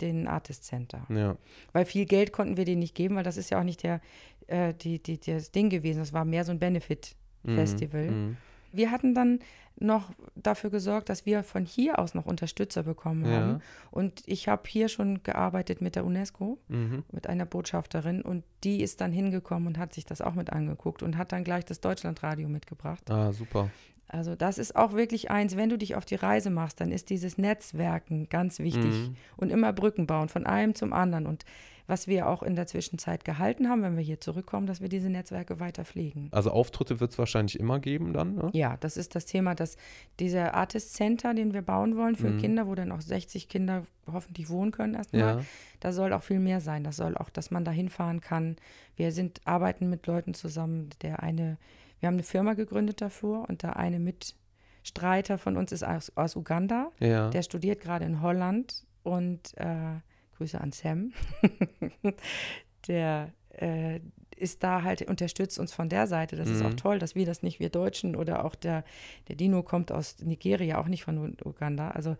[0.00, 1.06] den Artist Center.
[1.08, 1.36] Ja.
[1.72, 4.00] Weil viel Geld konnten wir denen nicht geben, weil das ist ja auch nicht der,
[4.46, 6.00] äh, die, die, das Ding gewesen.
[6.00, 8.10] Das war mehr so ein Benefit-Festival.
[8.10, 8.36] Mhm.
[8.72, 9.40] Wir hatten dann
[9.82, 13.32] noch dafür gesorgt, dass wir von hier aus noch Unterstützer bekommen Ja.
[13.40, 13.62] haben.
[13.90, 17.04] Und ich habe hier schon gearbeitet mit der UNESCO, Mhm.
[17.12, 18.20] mit einer Botschafterin.
[18.20, 21.44] Und die ist dann hingekommen und hat sich das auch mit angeguckt und hat dann
[21.44, 23.10] gleich das Deutschlandradio mitgebracht.
[23.10, 23.70] Ah, super.
[24.12, 27.10] Also das ist auch wirklich eins, wenn du dich auf die Reise machst, dann ist
[27.10, 29.16] dieses Netzwerken ganz wichtig Mhm.
[29.36, 31.26] und immer Brücken bauen von einem zum anderen.
[31.26, 31.44] Und
[31.90, 35.10] was wir auch in der Zwischenzeit gehalten haben, wenn wir hier zurückkommen, dass wir diese
[35.10, 36.28] Netzwerke weiter pflegen.
[36.30, 38.48] Also Auftritte wird es wahrscheinlich immer geben dann, ne?
[38.52, 39.76] Ja, das ist das Thema, dass
[40.20, 42.38] dieser Artist Center, den wir bauen wollen für Mhm.
[42.38, 45.40] Kinder, wo dann auch 60 Kinder hoffentlich wohnen können erstmal, Ja.
[45.80, 46.84] da soll auch viel mehr sein.
[46.84, 48.54] Das soll auch, dass man da hinfahren kann.
[48.94, 50.90] Wir sind, arbeiten mit Leuten zusammen.
[51.02, 51.58] Der eine,
[51.98, 56.36] wir haben eine Firma gegründet dafür und der eine Mitstreiter von uns ist aus, aus
[56.36, 56.90] Uganda.
[57.00, 57.30] Ja.
[57.30, 59.96] Der studiert gerade in Holland und äh,
[60.40, 61.12] Grüße an Sam.
[62.88, 64.00] der äh,
[64.36, 66.34] ist da halt, unterstützt uns von der Seite.
[66.36, 66.66] Das ist Mhm.
[66.68, 68.84] auch toll, dass wir das nicht, wir Deutschen oder auch der,
[69.28, 71.90] der Dino kommt aus Nigeria, auch nicht von Uganda.
[71.90, 72.16] Also,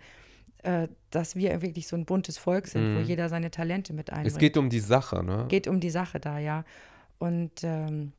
[0.62, 3.06] äh, dass wir wirklich so ein buntes Volk sind, wo Mhm.
[3.06, 4.32] jeder seine Talente mit einbringt.
[4.32, 5.46] Es geht um die Sache, ne?
[5.48, 6.64] Geht um die Sache da, ja.
[7.18, 8.12] Und ähm,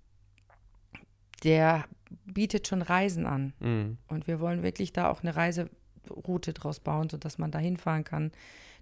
[1.43, 1.85] der
[2.25, 3.53] bietet schon Reisen an.
[3.59, 3.97] Mhm.
[4.07, 8.31] Und wir wollen wirklich da auch eine Reiseroute draus bauen, sodass man da hinfahren kann,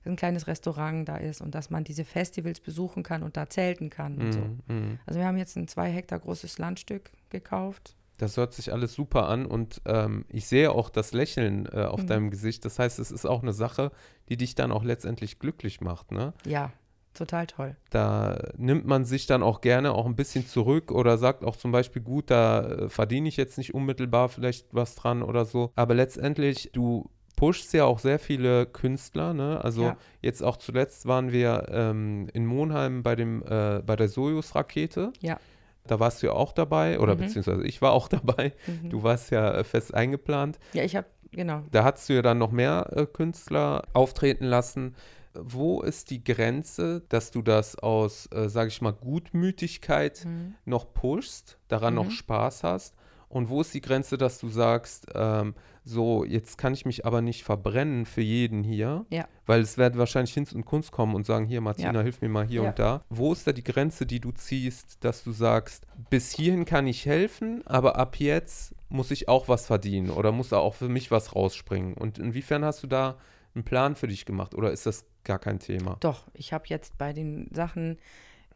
[0.06, 3.90] ein kleines Restaurant da ist und dass man diese Festivals besuchen kann und da zelten
[3.90, 4.40] kann und so.
[4.42, 4.60] Mhm.
[4.68, 5.00] Mhm.
[5.06, 7.96] Also wir haben jetzt ein zwei Hektar großes Landstück gekauft.
[8.18, 12.02] Das hört sich alles super an und ähm, ich sehe auch das Lächeln äh, auf
[12.04, 12.08] Mhm.
[12.08, 12.66] deinem Gesicht.
[12.66, 13.92] Das heißt, es ist auch eine Sache,
[14.28, 16.34] die dich dann auch letztendlich glücklich macht, ne?
[16.46, 16.74] Ja,
[17.14, 17.78] total toll.
[17.92, 21.72] Da nimmt man sich dann auch gerne auch ein bisschen zurück oder sagt auch zum
[21.72, 25.72] Beispiel, gut, da äh, verdiene ich jetzt nicht unmittelbar vielleicht was dran oder so.
[25.76, 29.63] Aber letztendlich, du pushst ja auch sehr viele Künstler, ne?
[29.63, 29.97] Also Ja.
[30.21, 35.13] jetzt auch zuletzt waren wir ähm, in Monheim bei dem, äh, bei der Sojus-Rakete.
[35.21, 35.39] Ja.
[35.88, 37.19] Da warst du ja auch dabei, oder Mhm.
[37.19, 38.54] beziehungsweise ich war auch dabei.
[38.67, 38.89] Mhm.
[38.89, 40.60] Du warst ja äh, fest eingeplant.
[40.73, 41.63] Ja, ich habe, genau.
[41.71, 44.95] Da hast du ja dann noch mehr äh, Künstler auftreten lassen.
[45.34, 50.56] Wo ist die Grenze, dass du das aus, äh, sage ich mal, Gutmütigkeit Mhm.
[50.65, 52.12] noch pushst, daran noch Mhm.
[52.12, 52.95] Spaß hast?
[53.30, 57.22] Und wo ist die Grenze, dass du sagst, ähm, so, jetzt kann ich mich aber
[57.22, 59.06] nicht verbrennen für jeden hier?
[59.10, 59.28] Ja.
[59.46, 62.02] Weil es werden wahrscheinlich Hinz und Kunst kommen und sagen, hier, Martina, Ja.
[62.02, 62.70] hilf mir mal hier Ja.
[62.70, 63.04] und da.
[63.10, 67.06] Wo ist da die Grenze, die du ziehst, dass du sagst, bis hierhin kann ich
[67.06, 71.12] helfen, aber ab jetzt muss ich auch was verdienen oder muss da auch für mich
[71.12, 71.94] was rausspringen?
[71.94, 73.18] Und inwiefern hast du da
[73.54, 75.98] einen Plan für dich gemacht oder ist das gar kein Thema?
[76.00, 77.98] Doch, ich habe jetzt bei den Sachen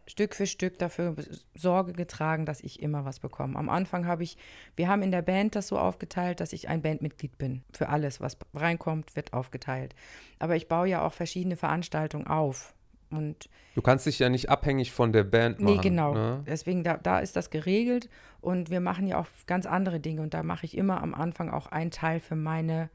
[0.08, 1.16] Stück für Stück dafür
[1.56, 3.58] Sorge getragen, dass ich immer was bekomme.
[3.58, 4.38] Am Anfang habe ich,
[4.76, 7.64] wir haben in der Band das so aufgeteilt, dass ich ein Bandmitglied bin.
[7.74, 9.96] Für alles, was reinkommt, wird aufgeteilt.
[10.40, 12.74] Aber ich baue ja auch verschiedene Veranstaltungen auf.
[13.10, 15.76] Und Du kannst dich ja nicht abhängig von der Band machen.
[15.76, 16.14] nee, genau.
[16.14, 16.44] Ne?
[16.48, 18.10] Deswegen, da, da ist das geregelt.
[18.42, 20.22] Und wir machen ja auch ganz andere Dinge.
[20.22, 22.90] Und da mache ich immer am Anfang auch einen Teil für meine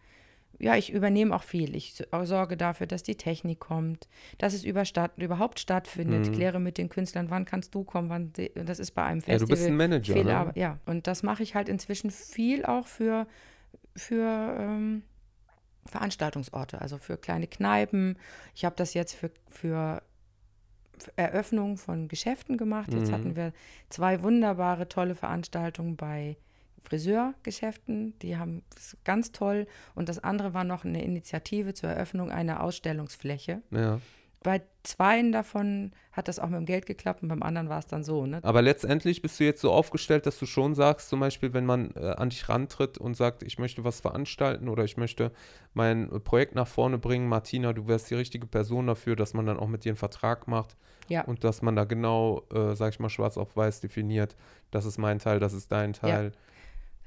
[0.61, 1.75] ja, ich übernehme auch viel.
[1.77, 6.27] Ich so- sorge dafür, dass die Technik kommt, dass es über statt, überhaupt stattfindet.
[6.29, 6.33] Mhm.
[6.33, 9.47] Kläre mit den Künstlern, wann kannst du kommen, wann das ist bei einem Ja, Festival.
[9.47, 10.13] du bist ein Manager.
[10.15, 10.53] viel Ne?
[10.57, 13.27] Ja, und das mache ich halt inzwischen viel auch für,
[13.95, 15.03] für ähm,
[15.87, 18.19] Veranstaltungsorte, also für kleine Kneipen.
[18.55, 20.03] Ich habe das jetzt für, für
[21.01, 22.93] für Eröffnung von Geschäften gemacht.
[22.93, 23.15] Jetzt Mhm.
[23.15, 23.53] hatten wir
[23.89, 26.37] zwei wunderbare, tolle Veranstaltungen bei
[26.83, 28.19] Friseurgeschäften.
[28.21, 28.63] Die haben
[29.05, 29.67] ganz toll.
[29.95, 33.63] Und das andere war noch eine Initiative zur Eröffnung einer Ausstellungsfläche.
[33.71, 34.01] Ja.
[34.43, 37.87] bei zweien davon hat das auch mit dem Geld geklappt und beim anderen war es
[37.87, 38.25] dann so.
[38.25, 38.39] Ne?
[38.43, 41.91] Aber letztendlich bist du jetzt so aufgestellt, dass du schon sagst, zum Beispiel, wenn man
[41.97, 45.33] äh, an dich rantritt und sagt, ich möchte was veranstalten oder ich möchte
[45.75, 49.59] mein Projekt nach vorne bringen, Martina, du wärst die richtige Person dafür, dass man dann
[49.59, 50.77] auch mit dir einen Vertrag macht
[51.09, 51.25] Ja.
[51.25, 54.37] und dass man da genau, äh, sag ich mal, schwarz auf weiß definiert,
[54.71, 56.33] das ist mein Teil, das ist dein Teil.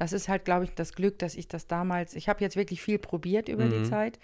[0.02, 2.82] Das ist halt, glaube ich, das Glück, dass ich das damals, ich habe jetzt wirklich
[2.82, 3.84] viel probiert über die Mhm.
[3.84, 4.18] Zeit.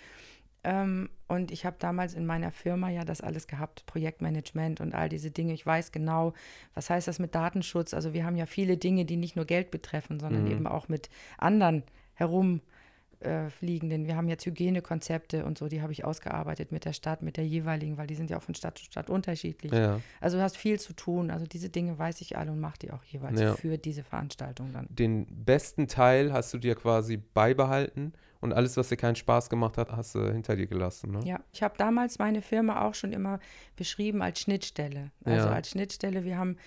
[0.63, 5.08] Ähm, und ich habe damals in meiner Firma ja das alles gehabt, Projektmanagement und all
[5.08, 5.54] diese Dinge.
[5.54, 6.34] Ich weiß genau,
[6.74, 7.94] was heißt das mit Datenschutz.
[7.94, 10.52] Also wir haben ja viele Dinge, die nicht nur Geld betreffen, sondern Mhm.
[10.52, 11.84] eben auch mit anderen
[12.16, 12.77] herumfliegenden.
[13.20, 14.06] Äh, fliegenden.
[14.06, 17.48] wir haben jetzt Hygienekonzepte und so, die habe ich ausgearbeitet mit der Stadt, mit der
[17.48, 19.72] jeweiligen, weil die sind ja auch von Stadt zu Stadt unterschiedlich.
[19.72, 20.00] Ja.
[20.22, 21.32] Also du hast viel zu tun.
[21.32, 23.56] Also diese Dinge weiß ich alle und mache die auch jeweils Ja.
[23.56, 24.86] für diese Veranstaltung dann.
[24.90, 29.80] Den besten Teil hast du dir quasi beibehalten und alles, was dir keinen Spaß gemacht
[29.80, 31.10] hat, hast du hinter dir gelassen.
[31.12, 31.22] Ne?
[31.26, 33.40] Ja, ich habe damals meine Firma auch schon immer
[33.78, 35.10] beschrieben als Schnittstelle.
[35.24, 35.54] Also Ja.
[35.54, 36.58] als Schnittstelle, wir haben,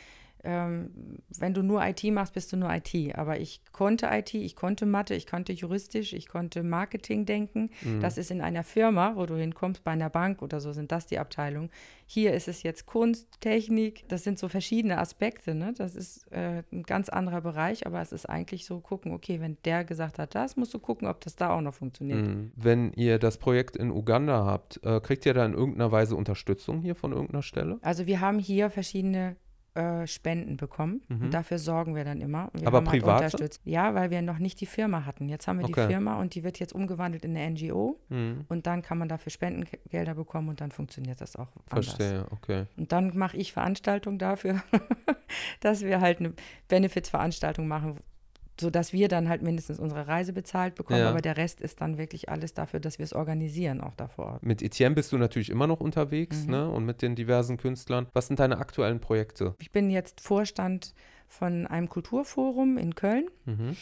[0.44, 0.90] ähm,
[1.38, 3.16] wenn du nur IT machst, bist du nur IT.
[3.16, 7.70] Aber ich konnte IT, ich konnte Mathe, ich konnte juristisch, ich konnte Marketing denken.
[7.82, 8.00] Mhm.
[8.00, 11.06] Das ist in einer Firma, wo du hinkommst, bei einer Bank oder so, sind das
[11.06, 11.70] die Abteilungen.
[12.06, 15.54] Hier ist es jetzt Kunst, Technik, das sind so verschiedene Aspekte.
[15.54, 15.74] Ne?
[15.76, 19.58] Das ist äh, ein ganz anderer Bereich, aber es ist eigentlich so gucken, okay, wenn
[19.64, 22.26] der gesagt hat, das musst du gucken, ob das da auch noch funktioniert.
[22.26, 22.52] Mhm.
[22.56, 26.80] Wenn ihr das Projekt in Uganda habt, äh, kriegt ihr da in irgendeiner Weise Unterstützung
[26.80, 27.78] hier von irgendeiner Stelle?
[27.82, 29.36] Also wir haben hier verschiedene
[29.74, 31.22] äh, Spenden bekommen Mhm.
[31.26, 32.50] und dafür sorgen wir dann immer.
[32.54, 33.24] Wir Aber halt private?
[33.24, 33.60] unterstützt.
[33.64, 35.28] Ja, weil wir noch nicht die Firma hatten.
[35.28, 35.86] Jetzt haben wir Okay.
[35.86, 38.44] die Firma und die wird jetzt umgewandelt in eine NGO Mhm.
[38.48, 41.86] und dann kann man dafür Spendengelder bekommen und dann funktioniert das auch anders.
[41.94, 42.64] Verstehe, okay.
[42.76, 44.62] Und dann mache ich Veranstaltungen dafür,
[45.60, 46.32] dass wir halt eine
[46.68, 47.96] Benefits-Veranstaltung machen,
[48.60, 51.10] sodass wir dann halt mindestens unsere Reise bezahlt bekommen, Ja.
[51.10, 54.26] aber der Rest ist dann wirklich alles dafür, dass wir es organisieren, auch da vor
[54.26, 54.42] Ort.
[54.44, 56.50] Mit Etienne bist du natürlich immer noch unterwegs, Mhm.
[56.50, 56.70] ne?
[56.70, 58.06] Und mit den diversen Künstlern.
[58.12, 59.54] Was sind deine aktuellen Projekte?
[59.58, 60.94] Ich bin jetzt Vorstand
[61.26, 63.26] von einem Kulturforum in Köln.
[63.46, 63.76] Mhm.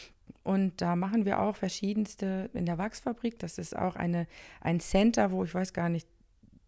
[0.44, 3.38] Und da machen wir auch verschiedenste in der Wachsfabrik.
[3.38, 4.26] Das ist auch eine,
[4.60, 6.06] ein Center, wo ich weiß gar nicht,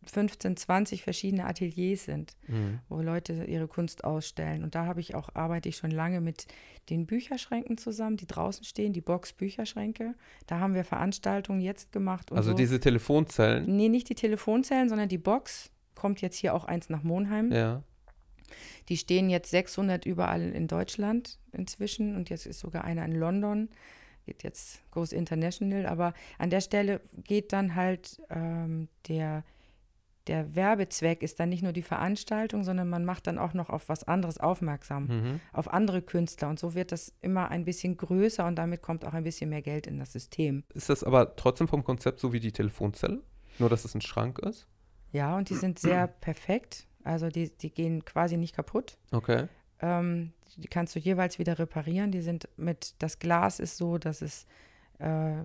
[0.07, 2.81] 15, 20 verschiedene Ateliers sind, Mhm.
[2.89, 4.63] wo Leute ihre Kunst ausstellen.
[4.65, 6.47] Und da habe ich auch, arbeite ich schon lange mit
[6.89, 10.15] den Bücherschränken zusammen, die draußen stehen, die Box Bücherschränke.
[10.47, 12.33] Da haben wir Veranstaltungen jetzt gemacht.
[12.33, 12.57] Also so.
[12.57, 13.77] diese Telefonzellen.
[13.77, 15.71] Nee, nicht die Telefonzellen, sondern die Box.
[15.95, 17.53] Kommt jetzt hier auch eins nach Monheim.
[17.53, 17.83] Ja.
[18.89, 23.69] Die stehen jetzt 600 überall in Deutschland inzwischen und jetzt ist sogar einer in London.
[24.27, 29.45] Geht jetzt goes international, aber an der Stelle geht dann halt ähm, der,
[30.31, 33.88] der Werbezweck ist dann nicht nur die Veranstaltung, sondern man macht dann auch noch auf
[33.88, 35.40] was anderes aufmerksam, Mhm.
[35.53, 39.12] auf andere Künstler und so wird das immer ein bisschen größer und damit kommt auch
[39.12, 40.62] ein bisschen mehr Geld in das System.
[40.73, 43.21] Ist das aber trotzdem vom Konzept so wie die Telefonzelle?
[43.59, 44.69] Nur, dass es ein Schrank ist?
[45.12, 48.97] Ja, und die sind sehr perfekt, also die, die gehen quasi nicht kaputt.
[49.11, 49.49] Okay.
[49.81, 52.12] Ähm, die kannst du jeweils wieder reparieren.
[52.12, 54.47] Die sind mit, das Glas ist so, dass es
[55.01, 55.43] äh,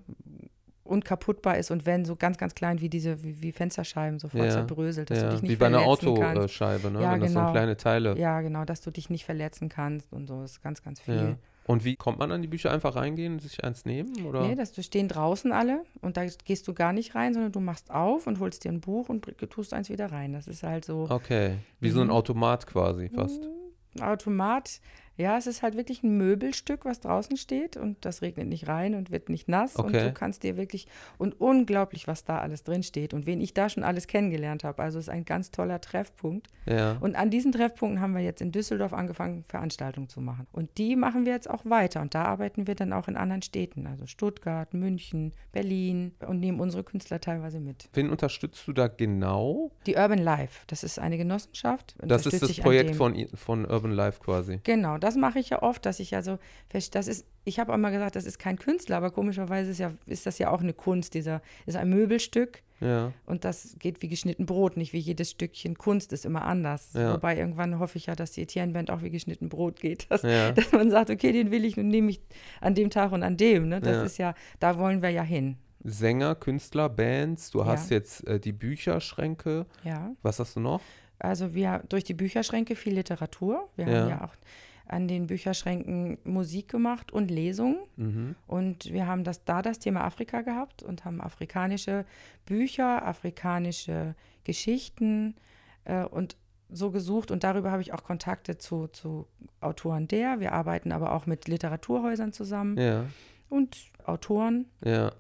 [0.85, 4.51] unkaputtbar ist und wenn so ganz, ganz klein wie diese, wie, wie Fensterscheiben sofort Ja,
[4.51, 5.31] zerbröselt, dass du Ja.
[5.31, 5.81] dich nicht Wie bei einer.
[5.81, 7.01] Autoscheibe, ne?
[7.01, 7.51] Ja, Wenn das so genau.
[7.51, 8.17] kleine Teile.
[8.17, 10.41] Ja, genau, dass du dich nicht verletzen kannst und so.
[10.41, 11.15] Das ist ganz, ganz viel.
[11.15, 11.37] Ja.
[11.67, 12.71] Und wie kommt man an die Bücher?
[12.71, 14.23] Einfach reingehen, sich eins nehmen?
[14.27, 14.47] Oder?
[14.47, 17.59] Nee, dass du stehen draußen alle und da gehst du gar nicht rein, sondern du
[17.59, 20.33] machst auf und holst dir ein Buch und tust eins wieder rein.
[20.33, 21.55] Das ist halt so Okay.
[21.79, 22.13] Wie so ein Mhm.
[22.13, 23.41] Automat quasi fast.
[23.95, 24.79] ein Automat.
[25.17, 28.95] Ja, es ist halt wirklich ein Möbelstück, was draußen steht und das regnet nicht rein
[28.95, 30.03] und wird nicht nass und Okay.
[30.05, 33.69] du kannst dir wirklich und unglaublich, was da alles drin steht und wen ich da
[33.69, 34.81] schon alles kennengelernt habe.
[34.83, 36.47] Also es ist ein ganz toller Treffpunkt.
[36.65, 36.97] Ja.
[36.99, 40.47] Und an diesen Treffpunkten haben wir jetzt in Düsseldorf angefangen, Veranstaltungen zu machen.
[40.51, 42.01] Und die machen wir jetzt auch weiter.
[42.01, 46.59] Und da arbeiten wir dann auch in anderen Städten, also Stuttgart, München, Berlin und nehmen
[46.59, 47.89] unsere Künstler teilweise mit.
[47.93, 49.71] Wen unterstützt du da genau?
[49.85, 51.95] Die Urban Life, das ist eine Genossenschaft.
[51.99, 54.59] Das ist das Projekt von, von Urban Life quasi.
[54.63, 56.39] Genau, das mache ich ja oft, dass ich also,
[56.69, 59.79] fest- das ist, ich habe auch mal gesagt, das ist kein Künstler, aber komischerweise ist,
[59.79, 61.13] ja, ist das ja auch eine Kunst.
[61.13, 63.13] Dieser ist ein Möbelstück Ja.
[63.25, 66.89] und das geht wie geschnitten Brot, nicht wie jedes Stückchen Kunst ist immer anders.
[66.93, 67.13] Ja.
[67.13, 70.09] Wobei irgendwann hoffe ich ja, dass die Etienne-Band auch wie geschnitten Brot geht.
[70.11, 70.51] Dass, Ja.
[70.53, 72.19] dass man sagt, okay, den will ich und nehme ich
[72.61, 73.69] an dem Tag und an dem.
[73.69, 73.79] Ne?
[73.81, 74.03] Das Ja.
[74.03, 75.57] ist ja, da wollen wir ja hin.
[75.83, 77.51] Sänger, Künstler, Bands.
[77.51, 77.65] Du Ja.
[77.67, 79.65] hast jetzt äh, die Bücherschränke.
[79.83, 80.11] Ja.
[80.23, 80.81] Was hast du noch?
[81.19, 83.69] Also wir durch die Bücherschränke viel Literatur.
[83.75, 84.01] Wir Ja.
[84.01, 84.35] haben ja auch
[84.87, 87.77] an den Bücherschränken Musik gemacht und Lesungen.
[87.95, 88.35] Mhm.
[88.47, 92.05] Und wir haben das, da das Thema Afrika gehabt und haben afrikanische
[92.45, 95.35] Bücher, afrikanische Geschichten
[95.85, 96.35] äh, und
[96.69, 97.31] so gesucht.
[97.31, 99.27] Und darüber habe ich auch Kontakte zu, zu
[99.61, 100.39] Autoren der.
[100.39, 103.05] Wir arbeiten aber auch mit Literaturhäusern zusammen Ja.
[103.49, 104.65] und Autoren.
[104.83, 105.11] Ja.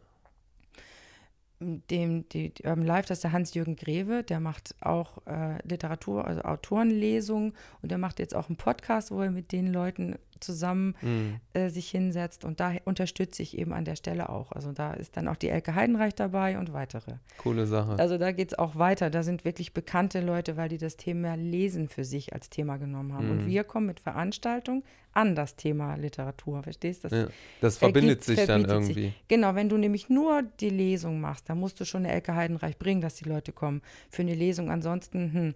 [1.59, 6.25] Dem die, die Urban Life, das ist der Hans-Jürgen Greve, der macht auch äh, Literatur,
[6.25, 10.95] also Autorenlesungen und der macht jetzt auch einen Podcast, wo er mit den Leuten zusammen
[11.01, 11.35] Mhm.
[11.53, 14.51] äh, sich hinsetzt und da unterstütze ich eben an der Stelle auch.
[14.51, 17.13] Also da ist dann auch die Elke Heidenreich dabei und weitere.
[17.37, 17.97] Coole Sache.
[17.99, 19.09] Also da geht es auch weiter.
[19.09, 23.13] Da sind wirklich bekannte Leute, weil die das Thema Lesen für sich als Thema genommen
[23.13, 23.29] haben.
[23.31, 23.47] Und Mhm.
[23.47, 26.61] wir kommen mit Veranstaltungen an das Thema Literatur.
[26.63, 27.07] Verstehst du?
[27.09, 27.27] Das ja.
[27.61, 28.97] Das verbindet ergibt- sich dann verbietet sich.
[28.97, 29.13] irgendwie.
[29.29, 32.77] Genau, wenn du nämlich nur die Lesung machst, dann musst du schon eine Elke Heidenreich
[32.77, 33.81] bringen, dass die Leute kommen.
[34.09, 35.55] Für eine Lesung ansonsten hm,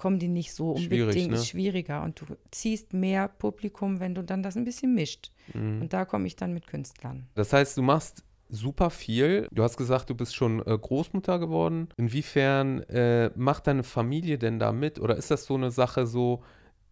[0.00, 1.30] kommen die nicht so Schwierig, unbedingt.
[1.30, 1.36] ne?
[1.36, 2.02] Ist schwieriger.
[2.02, 5.30] Und du ziehst mehr Publikum, wenn du dann das ein bisschen mischt.
[5.52, 5.82] Mhm.
[5.82, 7.26] Und da komme ich dann mit Künstlern.
[7.34, 9.46] Das heißt, du machst super viel.
[9.52, 11.88] Du hast gesagt, du bist schon äh, Großmutter geworden.
[11.98, 14.98] Inwiefern äh, macht deine Familie denn da mit?
[14.98, 16.42] Oder ist das so eine Sache so,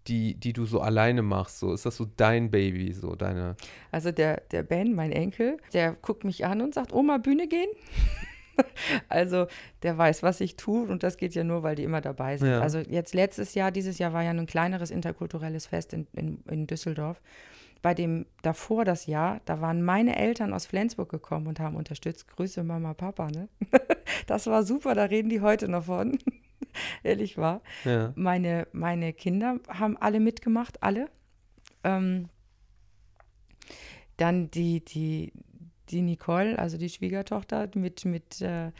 [0.06, 1.60] die, die du so alleine machst?
[1.60, 3.56] So, ist das so dein Baby, so deine.
[3.90, 7.70] Also der, der Ben, mein Enkel, der guckt mich an und sagt, Oma, Bühne gehen?
[9.08, 9.46] also
[9.82, 12.50] der weiß, was ich tue und das geht ja nur, weil die immer dabei sind.
[12.50, 12.60] Ja.
[12.60, 16.66] Also jetzt letztes Jahr, dieses Jahr war ja ein kleineres interkulturelles Fest in, in, in
[16.66, 17.20] Düsseldorf.
[17.80, 22.26] Bei dem davor das Jahr, da waren meine Eltern aus Flensburg gekommen und haben unterstützt.
[22.26, 23.48] Grüße Mama, Papa, ne?
[24.26, 26.18] Das war super, da reden die heute noch von.
[27.02, 27.62] Ehrlich wahr.
[27.84, 28.12] Ja.
[28.16, 31.08] Meine, meine Kinder haben alle mitgemacht, alle.
[31.84, 32.28] Ähm,
[34.16, 35.32] dann die, die,
[35.90, 38.70] die Nicole, also die Schwiegertochter, mit, mit, äh,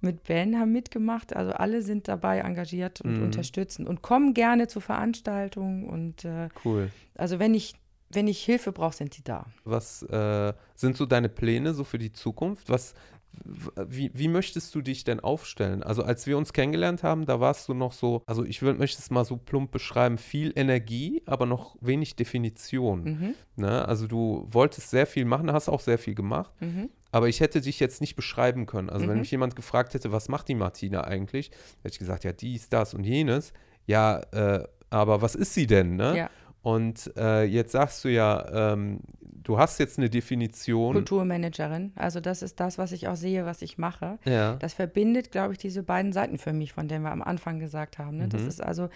[0.00, 1.34] mit Ben haben mitgemacht.
[1.34, 3.22] Also alle sind dabei engagiert und Mhm.
[3.24, 5.84] unterstützen und kommen gerne zu Veranstaltungen.
[5.88, 6.90] Und äh, Cool.
[7.14, 7.74] also wenn ich,
[8.10, 9.46] wenn ich Hilfe brauche, sind die da.
[9.64, 12.68] Was äh, sind so deine Pläne so für die Zukunft?
[12.68, 12.94] Was,
[13.44, 15.82] wie, wie möchtest du dich denn aufstellen?
[15.82, 19.00] Also als wir uns kennengelernt haben, da warst du noch so, also ich würd, möchte
[19.00, 23.04] es mal so plump beschreiben, viel Energie, aber noch wenig Definition.
[23.04, 23.86] Mhm, Ne?
[23.86, 27.60] Also du wolltest sehr viel machen, hast auch sehr viel gemacht, mhm, aber ich hätte
[27.60, 28.90] dich jetzt nicht beschreiben können.
[28.90, 29.20] Also wenn Mhm.
[29.20, 31.50] mich jemand gefragt hätte, was macht die Martina eigentlich,
[31.82, 33.52] hätte ich gesagt, ja dies, das und jenes.
[33.86, 35.96] Ja, äh, aber was ist sie denn?
[35.96, 36.16] Ne?
[36.16, 36.30] Ja.
[36.66, 40.94] Und äh, jetzt sagst du ja, ähm, du hast jetzt eine Definition.
[40.94, 41.92] Kulturmanagerin.
[41.94, 44.18] Also das ist das, was ich auch sehe, was ich mache.
[44.24, 44.56] Ja.
[44.56, 48.00] Das verbindet, glaube ich, diese beiden Seiten für mich, von denen wir am Anfang gesagt
[48.00, 48.16] haben.
[48.16, 48.26] Ne?
[48.26, 48.48] Das Mhm.
[48.48, 48.88] ist also,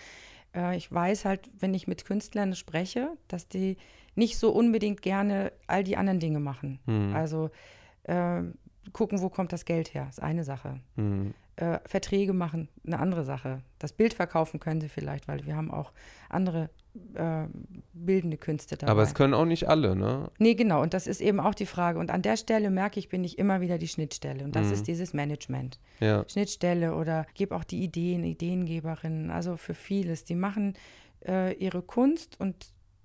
[0.52, 3.76] äh, ich weiß halt, wenn ich mit Künstlern spreche, dass die
[4.16, 6.80] nicht so unbedingt gerne all die anderen Dinge machen.
[6.86, 7.14] Hm.
[7.14, 7.50] Also
[8.02, 8.42] äh,
[8.92, 10.80] gucken, wo kommt das Geld her, ist eine Sache.
[10.96, 11.34] Hm.
[11.60, 13.60] Äh, Verträge machen, eine andere Sache.
[13.78, 15.92] Das Bild verkaufen können sie vielleicht, weil wir haben auch
[16.30, 16.70] andere
[17.14, 17.44] äh,
[17.92, 18.90] bildende Künste dabei.
[18.92, 20.30] Aber es können auch nicht alle, ne?
[20.38, 20.80] Nee, genau.
[20.80, 21.98] Und das ist eben auch die Frage.
[21.98, 24.42] Und an der Stelle merke ich, bin ich immer wieder die Schnittstelle.
[24.42, 24.72] Und das Mhm.
[24.72, 25.78] ist dieses Management.
[26.00, 26.24] Ja.
[26.28, 30.24] Schnittstelle oder gebe auch die Ideen, Ideengeberinnen, also für vieles.
[30.24, 30.74] Die machen
[31.28, 32.56] äh, ihre Kunst und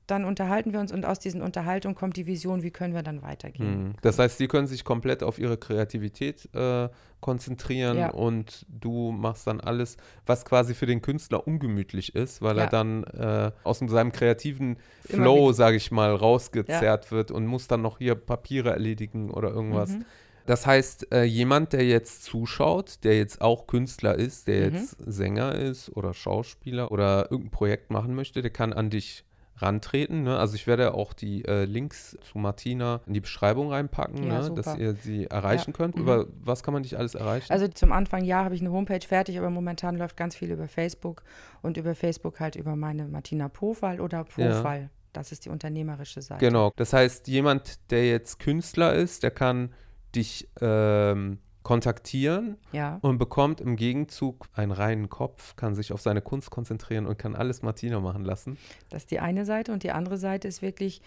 [0.08, 3.22] dann unterhalten wir uns und aus diesen Unterhaltungen kommt die Vision, wie können wir dann
[3.22, 3.86] weitergehen.
[3.88, 3.94] Hm.
[4.02, 6.90] Das heißt, sie können sich komplett auf ihre Kreativität äh,
[7.22, 8.10] konzentrieren Ja.
[8.12, 12.70] und du machst dann alles, was quasi für den Künstler ungemütlich ist, weil er Ja.
[12.70, 14.78] dann äh, aus seinem kreativen
[15.10, 19.50] Immer Flow, sage ich mal, rausgezerrt wird und muss dann noch hier Papiere erledigen oder
[19.50, 19.92] irgendwas.
[19.98, 20.06] Mhm.
[20.46, 24.76] Das heißt, äh, jemand, der jetzt zuschaut, der jetzt auch Künstler ist, der Mhm.
[24.76, 29.26] jetzt Sänger ist oder Schauspieler oder irgendein Projekt machen möchte, der kann an dich
[29.58, 30.24] rantreten.
[30.24, 30.38] Ne?
[30.38, 34.54] Also ich werde auch die äh, Links zu Martina in die Beschreibung reinpacken, Ja, ne?
[34.56, 35.96] dass ihr sie erreichen Ja, könnt.
[35.96, 36.02] mhm.
[36.02, 37.52] Über was kann man dich alles erreichen?
[37.52, 40.68] Also zum Anfang, ja, habe ich eine Homepage fertig, aber momentan läuft ganz viel über
[40.68, 41.24] Facebook
[41.62, 44.56] und über Facebook halt über meine Martina Pofall oder Ja.
[44.58, 44.90] Pofall.
[45.14, 46.46] Das ist die unternehmerische Seite.
[46.46, 46.72] genau.
[46.76, 49.74] Das heißt, jemand, der jetzt Künstler ist, der kann
[50.14, 53.00] dich ähm, kontaktieren Ja.
[53.02, 57.36] und bekommt im Gegenzug einen reinen Kopf, kann sich auf seine Kunst konzentrieren und kann
[57.36, 58.58] alles Martina machen lassen.
[58.92, 61.02] Das ist die eine Seite und die andere Seite ist wirklich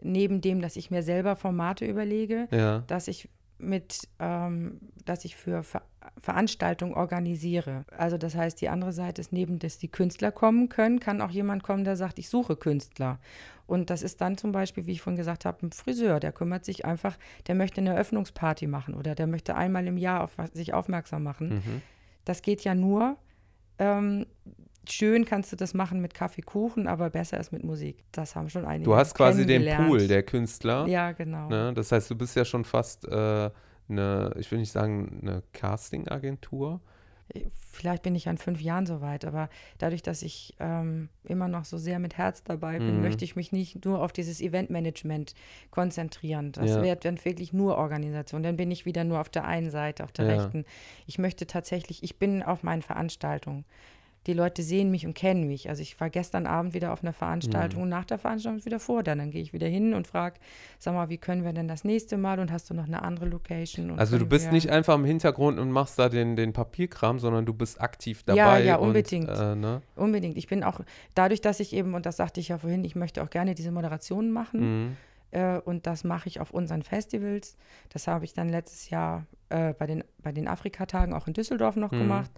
[0.00, 2.84] neben dem, dass ich mir selber Formate überlege, Ja.
[2.86, 5.82] dass ich mit, ähm, dass ich für Ver
[6.18, 7.84] Veranstaltungen organisiere.
[7.96, 11.30] Also das heißt, die andere Seite ist neben, dass die Künstler kommen können, kann auch
[11.30, 13.18] jemand kommen, der sagt, ich suche Künstler.
[13.66, 16.64] Und das ist dann zum Beispiel, wie ich vorhin gesagt habe, ein Friseur, der kümmert
[16.64, 20.74] sich einfach, der möchte eine Eröffnungsparty machen oder der möchte einmal im Jahr auf sich
[20.74, 21.48] aufmerksam machen.
[21.48, 21.82] Mhm.
[22.24, 23.16] Das geht ja nur.
[23.78, 24.26] Ähm,
[24.88, 28.04] schön kannst du das machen mit Kaffee, Kuchen, aber besser ist mit Musik.
[28.12, 28.84] Das haben schon einige.
[28.84, 29.64] Du hast quasi den.
[29.76, 30.86] Pool der Künstler.
[30.86, 31.48] Ja, genau.
[31.48, 31.72] Ne?
[31.74, 33.50] Das heißt, du bist ja schon fast äh,
[33.88, 36.80] eine, ich will nicht sagen, eine Casting-Agentur.
[37.72, 41.64] Vielleicht bin ich ja in fünf Jahren soweit, aber dadurch, dass ich ähm, immer noch
[41.64, 43.02] so sehr mit Herz dabei bin, Mhm.
[43.02, 45.34] möchte ich mich nicht nur auf dieses Eventmanagement
[45.70, 46.52] konzentrieren.
[46.52, 46.82] Das Ja.
[46.82, 48.42] wird dann wirklich nur Organisation.
[48.42, 50.34] Dann bin ich wieder nur auf der einen Seite, auf der Ja.
[50.34, 50.64] rechten.
[51.06, 53.64] Ich möchte tatsächlich, ich bin auf meinen Veranstaltungen.
[54.26, 55.68] Die Leute sehen mich und kennen mich.
[55.68, 57.82] Also ich war gestern Abend wieder auf einer Veranstaltung Mhm.
[57.84, 59.02] und nach der Veranstaltung wieder vor.
[59.02, 60.36] Dann, dann gehe ich wieder hin und frage,
[60.78, 63.26] sag mal, wie können wir denn das nächste Mal und hast du noch eine andere
[63.26, 63.90] Location?
[63.90, 67.44] Und Also du bist nicht einfach im Hintergrund und machst da den, den Papierkram, sondern
[67.46, 68.36] du bist aktiv dabei.
[68.38, 69.28] Ja, ja, und, unbedingt.
[69.28, 69.82] äh, ne?
[69.96, 70.36] Unbedingt.
[70.38, 70.80] Ich bin auch,
[71.14, 73.72] dadurch, dass ich eben, und das sagte ich ja vorhin, ich möchte auch gerne diese
[73.72, 74.60] Moderationen machen.
[74.86, 74.96] Mhm.
[75.32, 77.56] Äh, und das mache ich auf unseren Festivals.
[77.92, 81.76] Das habe ich dann letztes Jahr äh, bei den, bei den Afrikatagen auch in Düsseldorf
[81.76, 81.98] noch Mhm.
[81.98, 82.30] gemacht.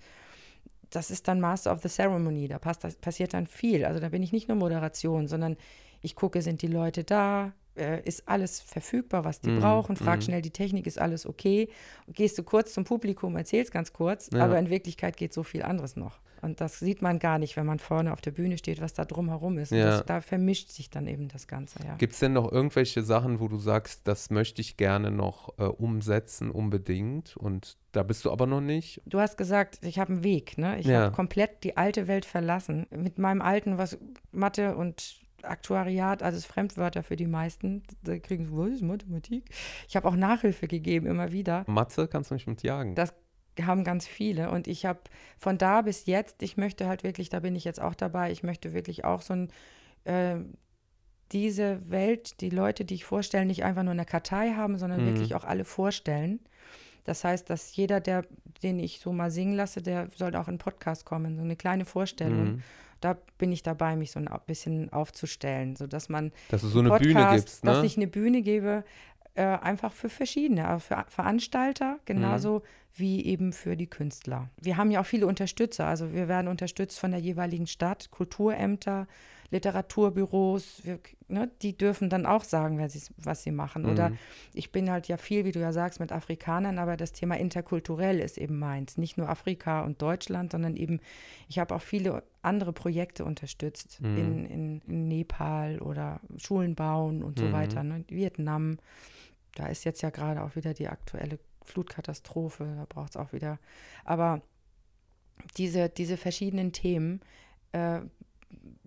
[0.91, 2.49] Das ist dann Master of the Ceremony.
[2.49, 3.85] Da passt, passiert dann viel.
[3.85, 5.57] Also da bin ich nicht nur Moderation, sondern
[6.01, 7.53] ich gucke, sind die Leute da?
[7.77, 9.97] Äh, ist alles verfügbar, was die Mhm, brauchen?
[9.97, 10.23] Frag mhm.
[10.23, 11.69] schnell die Technik, ist alles okay?
[12.09, 14.45] Gehst du kurz zum Publikum, erzählst ganz kurz, Ja.
[14.45, 16.19] aber in Wirklichkeit geht so viel anderes noch.
[16.43, 19.05] Und das sieht man gar nicht, wenn man vorne auf der Bühne steht, was da
[19.05, 19.73] drumherum ist.
[19.73, 19.87] Ja.
[19.87, 21.97] das, da vermischt sich dann eben das Ganze, ja.
[21.97, 25.65] Gibt es denn noch irgendwelche Sachen, wo du sagst, das möchte ich gerne noch äh,
[25.65, 27.37] umsetzen, unbedingt?
[27.37, 29.01] Und da bist du aber noch nicht?
[29.07, 30.59] Du hast gesagt, ich habe einen Weg.
[30.59, 30.79] Ne?
[30.79, 31.05] Ich Ja.
[31.05, 32.87] habe komplett die alte Welt verlassen.
[32.95, 33.99] Mit meinem alten, was
[34.31, 35.17] Mathe und
[35.47, 37.83] Aktuariat, also Fremdwörter für die meisten.
[38.03, 39.45] Da kriegen sie, was ist Mathematik?
[39.89, 41.65] Ich habe auch Nachhilfe gegeben, immer wieder.
[41.67, 42.95] Mathe kannst du nicht mit jagen.
[42.95, 43.15] Das
[43.63, 44.51] haben ganz viele.
[44.51, 45.01] Und ich habe
[45.39, 48.43] von da bis jetzt, ich möchte halt wirklich, da bin ich jetzt auch dabei, ich
[48.43, 49.49] möchte wirklich auch so ein,
[50.05, 50.37] äh,
[51.33, 55.07] diese Welt, die Leute, die ich vorstelle, nicht einfach nur eine Kartei haben, sondern Mhm.
[55.07, 56.41] wirklich auch alle vorstellen.
[57.05, 58.25] Das heißt, dass jeder, der,
[58.63, 61.57] den ich so mal singen lasse, der soll auch in einen Podcast kommen, so eine
[61.57, 62.55] kleine Vorstellung.
[62.57, 62.63] Mhm.
[63.01, 66.89] Da bin ich dabei, mich so ein bisschen aufzustellen, sodass man Dass du so eine
[66.89, 67.87] Podcast, Bühne gibst, dass ne?
[67.87, 68.85] ich eine Bühne gebe,
[69.35, 72.63] äh, einfach für verschiedene, also für Veranstalter genauso Mhm.
[72.95, 74.49] wie eben für die Künstler.
[74.61, 79.07] Wir haben ja auch viele Unterstützer, also wir werden unterstützt von der jeweiligen Stadt, Kulturämter,
[79.51, 83.85] Literaturbüros, wir, ne, die dürfen dann auch sagen, sie's- was sie machen.
[83.87, 84.19] Oder Mhm.
[84.55, 88.21] ich bin halt ja viel, wie du ja sagst, mit Afrikanern, aber das Thema interkulturell
[88.21, 88.97] ist eben meins.
[88.99, 91.01] Nicht nur Afrika und Deutschland, sondern eben,
[91.49, 94.17] ich habe auch viele andere Projekte unterstützt Mhm.
[94.17, 97.53] in, in, in Nepal oder Schulen bauen und so Mhm.
[97.53, 97.83] weiter.
[97.83, 98.05] Ne?
[98.09, 98.79] Vietnam,
[99.55, 103.59] da ist jetzt ja gerade auch wieder die aktuelle Flutkatastrophe, da braucht es auch wieder.
[104.05, 104.43] Aber
[105.57, 107.21] diese, diese verschiedenen Themen,
[107.73, 108.01] äh,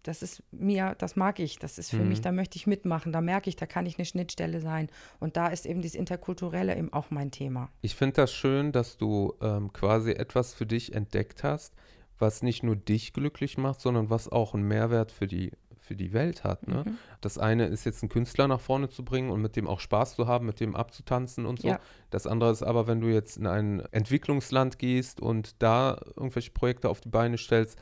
[0.04, 2.10] das ist mir, das mag ich, das ist für Mhm.
[2.10, 4.90] mich, da möchte ich mitmachen, da merke ich, da kann ich eine Schnittstelle sein.
[5.20, 7.70] Und da ist eben dieses Interkulturelle eben auch mein Thema.
[7.82, 11.74] Ich finde das schön, dass du ähm, quasi etwas für dich entdeckt hast,
[12.18, 16.14] was nicht nur dich glücklich macht, sondern was auch einen Mehrwert für die, für die
[16.14, 16.68] Welt hat.
[16.68, 16.84] Ne?
[16.86, 16.98] Mhm.
[17.22, 20.16] Das eine ist jetzt einen Künstler nach vorne zu bringen und mit dem auch Spaß
[20.16, 21.70] zu haben, mit dem abzutanzen und so.
[21.70, 21.80] Ja.
[22.10, 26.90] Das andere ist aber, wenn du jetzt in ein Entwicklungsland gehst und da irgendwelche Projekte
[26.90, 27.80] auf die Beine stellst,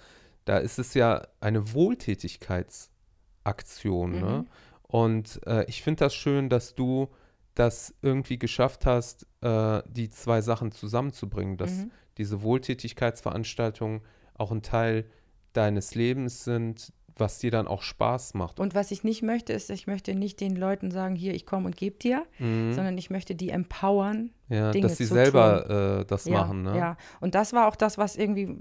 [0.47, 4.11] da ist es ja eine Wohltätigkeitsaktion.
[4.19, 4.19] Ne?
[4.19, 4.47] Mhm.
[4.83, 7.09] Und äh, ich finde das schön, dass du
[7.55, 11.91] das irgendwie geschafft hast, äh, die zwei Sachen zusammenzubringen, dass Mhm.
[12.17, 14.01] diese Wohltätigkeitsveranstaltungen
[14.35, 15.05] auch ein Teil
[15.53, 18.59] deines Lebens sind, was dir dann auch Spaß macht.
[18.59, 21.65] Und was ich nicht möchte, ist, ich möchte nicht den Leuten sagen, hier, ich komme
[21.65, 22.73] und gebe dir, Mhm.
[22.73, 26.61] sondern ich möchte die empowern, ja, Dinge dass sie selber äh, das ja, machen.
[26.61, 26.77] Ne?
[26.77, 28.55] Ja, und das war auch das, was irgendwie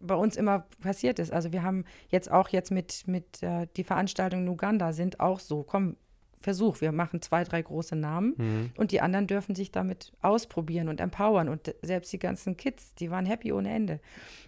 [0.00, 1.32] bei uns immer passiert ist.
[1.32, 5.40] Also wir haben jetzt auch jetzt mit, mit äh, die Veranstaltungen in Uganda sind auch
[5.40, 5.96] so, komm,
[6.42, 8.70] Versuch, wir machen zwei, drei große Namen Mhm.
[8.78, 11.50] und die anderen dürfen sich damit ausprobieren und empowern.
[11.50, 14.00] Und selbst die ganzen Kids, die waren happy ohne Ende.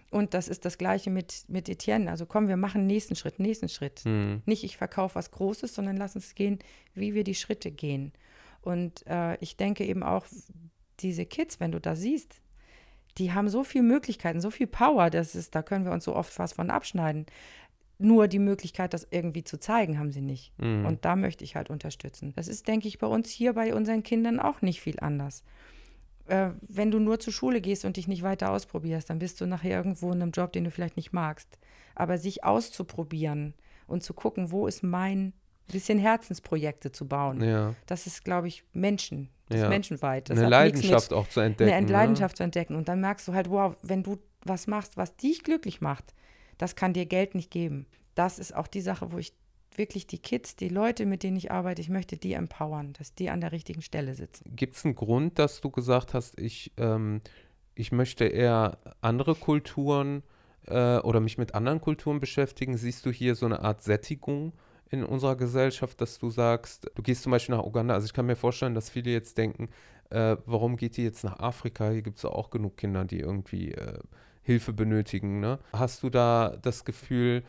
[0.09, 2.09] Und das ist das Gleiche mit, mit Etienne.
[2.09, 4.01] Also komm, wir machen nächsten Schritt, nächsten Schritt.
[4.05, 4.41] Mhm.
[4.47, 6.57] Nicht, ich verkaufe was Großes, sondern lass uns gehen,
[6.95, 8.11] wie wir die Schritte gehen.
[8.61, 10.25] Und äh, ich denke eben auch,
[10.99, 12.41] diese Kids, wenn du da siehst,
[13.17, 16.15] die haben so viele Möglichkeiten, so viel Power, das ist, da können wir uns so
[16.15, 17.25] oft was von abschneiden.
[17.99, 20.51] Nur die Möglichkeit, das irgendwie zu zeigen, haben sie nicht.
[20.59, 20.85] Mhm.
[20.85, 22.33] Und da möchte ich halt unterstützen.
[22.35, 25.43] Das ist, denke ich, bei uns hier bei unseren Kindern auch nicht viel anders.
[26.25, 29.45] Äh, wenn du nur zur Schule gehst und dich nicht weiter ausprobierst, dann bist du
[29.45, 31.59] nachher irgendwo in einem Job, den du vielleicht nicht magst.
[31.95, 33.53] Aber sich auszuprobieren
[33.87, 35.33] und zu gucken, wo ist mein
[35.71, 39.29] bisschen Herzensprojekte zu bauen, Ja, das ist, glaube ich, Menschen.
[39.53, 39.65] Das Ja.
[39.67, 40.29] ist menschenweit.
[40.29, 41.71] Das eine nichts mit- Leidenschaft auch zu entdecken.
[41.73, 41.91] eine ne?
[41.91, 42.75] Leidenschaft zu entdecken.
[42.75, 46.13] Und dann merkst du halt, wow, wenn du was machst, was dich glücklich macht,
[46.57, 47.85] das kann dir Geld nicht geben.
[48.15, 49.33] Das ist auch die Sache, wo ich
[49.75, 53.29] wirklich die Kids, die Leute, mit denen ich arbeite, ich möchte die empowern, dass die
[53.31, 54.55] an der richtigen Stelle sitzen.
[54.55, 57.21] Gibt es einen Grund, dass du gesagt hast, ich, ähm,
[57.73, 60.21] ich möchte eher andere Kulturen
[60.67, 62.77] äh, oder mich mit anderen Kulturen beschäftigen?
[62.77, 64.53] Siehst du hier so eine Art Sättigung
[64.93, 68.25] in unserer Gesellschaft, dass du sagst, du gehst zum Beispiel nach Uganda, also ich kann
[68.27, 69.69] mir vorstellen, dass viele jetzt denken,
[70.11, 71.89] äh, warum geht die jetzt nach Afrika?
[71.89, 73.97] Hier gibt es auch genug Kinder, die irgendwie äh,
[74.43, 75.39] Hilfe benötigen.
[75.39, 75.57] Ne?
[75.73, 77.43] Hast du da das Gefühl,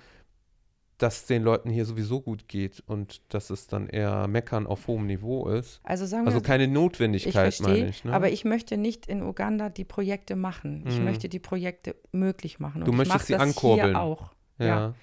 [0.98, 5.06] dass den Leuten hier sowieso gut geht und dass es dann eher Meckern auf hohem
[5.06, 5.80] Niveau ist.
[5.82, 8.04] Also sagen Also wir, keine ich Notwendigkeit, meine verstehe, ich.
[8.04, 8.12] Ne?
[8.12, 10.84] aber ich möchte nicht in Uganda die Projekte machen.
[10.86, 11.04] Ich Mhm.
[11.04, 12.82] möchte die Projekte möglich machen.
[12.82, 13.88] Und Du ich möchtest sie das ankurbeln.
[13.90, 14.30] hier auch.
[14.58, 14.66] ja.
[14.66, 14.94] ja.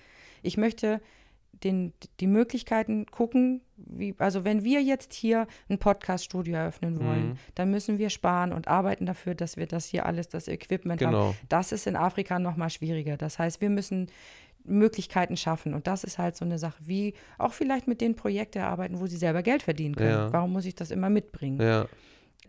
[0.44, 1.02] Ich möchte
[1.54, 7.38] den, die Möglichkeiten gucken, wie, also wenn wir jetzt hier ein Podcast-Studio eröffnen wollen, Mhm.
[7.56, 11.12] dann müssen wir sparen und arbeiten dafür, dass wir das hier alles, das Equipment haben.
[11.12, 11.36] Genau.
[11.50, 13.16] Das ist in Afrika noch mal schwieriger.
[13.18, 14.08] Das heißt, wir müssen
[14.64, 15.74] Möglichkeiten schaffen.
[15.74, 19.08] Und das ist halt so eine Sache, wie auch vielleicht mit den Projekten erarbeiten, wo
[19.08, 20.10] sie selber Geld verdienen können.
[20.12, 20.34] Ja.
[20.34, 21.60] Warum muss ich das immer mitbringen?
[21.60, 21.86] Ja.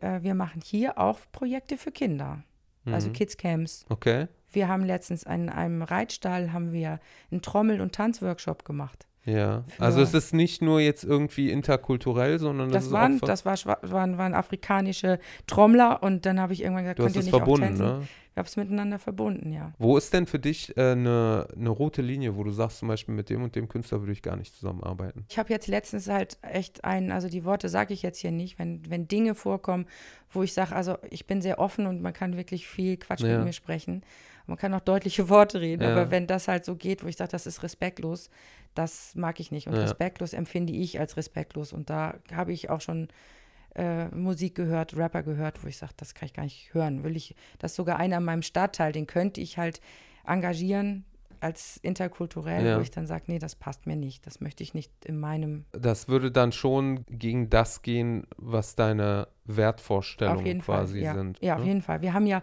[0.00, 2.42] Äh, wir machen hier auch Projekte für Kinder,
[2.84, 3.12] also Mhm.
[3.14, 3.86] Kids Camps.
[3.88, 4.26] Okay.
[4.53, 7.00] Wir haben letztens in einem Reitstall haben wir
[7.30, 9.07] einen Trommel- und Tanzworkshop gemacht.
[9.24, 9.64] Ja.
[9.78, 14.18] Also es ist nicht nur jetzt irgendwie interkulturell, sondern das, Das waren, das war, waren,
[14.18, 17.68] waren afrikanische Trommler und dann habe ich irgendwann gesagt, du könnt ihr nicht verbunden, auch
[17.68, 17.84] tanzen?
[18.00, 18.09] ne?
[18.32, 19.74] Ich habe es miteinander verbunden, ja.
[19.78, 22.88] Wo ist denn für dich eine äh, ne, ne rote Linie, wo du sagst, zum
[22.88, 25.26] Beispiel mit dem und dem Künstler würde ich gar nicht zusammenarbeiten?
[25.28, 28.59] Ich habe jetzt letztens halt echt einen, also die Worte sage ich jetzt hier nicht,
[28.59, 29.86] wenn, wenn Dinge vorkommen,
[30.30, 33.36] wo ich sage, also ich bin sehr offen und man kann wirklich viel Quatsch Ja.
[33.36, 34.03] mit mir sprechen.
[34.47, 35.93] Man kann auch deutliche Worte reden, Ja.
[35.93, 38.30] aber wenn das halt so geht, wo ich sage, das ist respektlos,
[38.74, 39.66] das mag ich nicht.
[39.68, 39.82] Und Ja.
[39.82, 41.72] respektlos empfinde ich als respektlos.
[41.72, 43.09] Und da habe ich auch schon
[43.74, 47.05] äh, Musik gehört, Rapper gehört, wo ich sage, das kann ich gar nicht hören.
[47.05, 49.80] Will ich, das ist sogar einer in meinem Stadtteil, den könnte ich halt
[50.26, 51.05] engagieren
[51.40, 52.76] als interkulturell, Ja.
[52.76, 54.26] wo ich dann sage, nee, das passt mir nicht.
[54.26, 59.26] Das möchte ich nicht in meinem Das würde dann schon gegen das gehen, was deine
[59.47, 61.14] Wertvorstellungen Auf quasi Fall, ja.
[61.14, 61.38] sind.
[61.43, 61.66] Ja, auf ne?
[61.66, 62.03] jeden Fall.
[62.03, 62.43] Wir haben ja,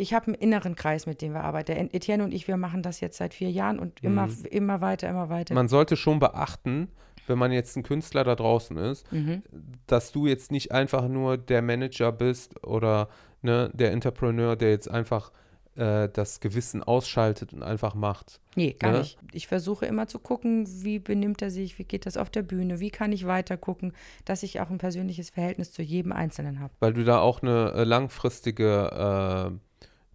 [0.00, 1.90] ich habe einen inneren Kreis, mit dem wir arbeiten.
[1.92, 4.44] Etienne und ich, wir machen das jetzt seit vier Jahren und immer, Mhm.
[4.50, 5.54] immer weiter, immer weiter.
[5.54, 6.88] Man sollte schon beachten,
[7.26, 9.42] wenn man jetzt ein Künstler da draußen ist, mhm.
[9.86, 13.08] dass du jetzt nicht einfach nur der Manager bist oder
[13.42, 15.30] ne, der Entrepreneur, der jetzt einfach
[15.76, 18.40] äh, das Gewissen ausschaltet und einfach macht.
[18.56, 18.98] Nee, gar Ne?
[18.98, 19.18] nicht.
[19.32, 22.80] Ich versuche immer zu gucken, wie benimmt er sich, wie geht das auf der Bühne,
[22.80, 23.92] wie kann ich weiter gucken,
[24.24, 26.72] dass ich auch ein persönliches Verhältnis zu jedem Einzelnen habe.
[26.80, 29.58] Weil du da auch eine äh, langfristige äh,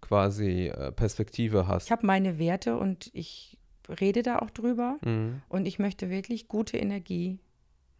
[0.06, 1.86] quasi äh, Perspektive hast.
[1.86, 3.56] Ich habe meine Werte und ich
[4.00, 5.42] rede da auch drüber Mhm.
[5.48, 7.38] und ich möchte wirklich gute Energie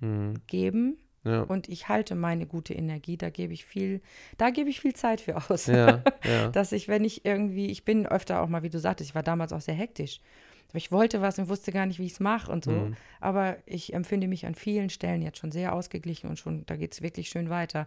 [0.00, 0.34] Mhm.
[0.46, 1.42] geben Ja.
[1.42, 4.00] und ich halte meine gute Energie, da gebe ich viel,
[4.36, 5.66] da gebe ich viel Zeit für aus.
[5.66, 6.48] ja, ja.
[6.50, 9.22] dass ich, wenn ich irgendwie, ich bin öfter auch mal, wie du sagtest, ich war
[9.22, 10.20] damals auch sehr hektisch.
[10.72, 12.72] Ich wollte was und wusste gar nicht, wie ich es mache und so.
[12.72, 12.96] Mhm.
[13.20, 16.92] Aber ich empfinde mich an vielen Stellen jetzt schon sehr ausgeglichen und schon, da geht
[16.92, 17.86] es wirklich schön weiter.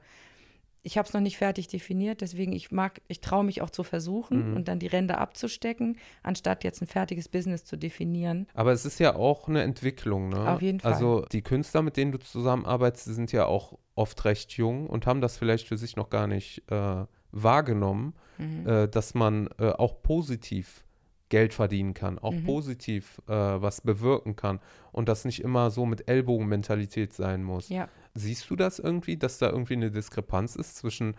[0.81, 3.83] Ich habe es noch nicht fertig definiert, deswegen ich mag, ich traue mich auch zu
[3.83, 4.55] versuchen Mhm.
[4.55, 8.47] und dann die Ränder abzustecken, anstatt jetzt ein fertiges Business zu definieren.
[8.53, 10.49] Aber es ist ja auch eine Entwicklung, ne?
[10.53, 10.93] Auf jeden Fall.
[10.93, 15.19] Also die Künstler, mit denen du zusammenarbeitest, sind ja auch oft recht jung und haben
[15.19, 18.67] das vielleicht für sich noch gar nicht äh, wahrgenommen, Mhm.
[18.67, 20.85] äh, dass man äh, auch positiv
[21.27, 22.43] Geld verdienen kann, auch Mhm.
[22.45, 24.59] positiv äh, was bewirken kann
[24.91, 27.69] und das nicht immer so mit Ellbogenmentalität sein muss.
[27.69, 27.87] Ja.
[28.15, 31.15] Siehst du das irgendwie, dass da irgendwie eine Diskrepanz ist zwischen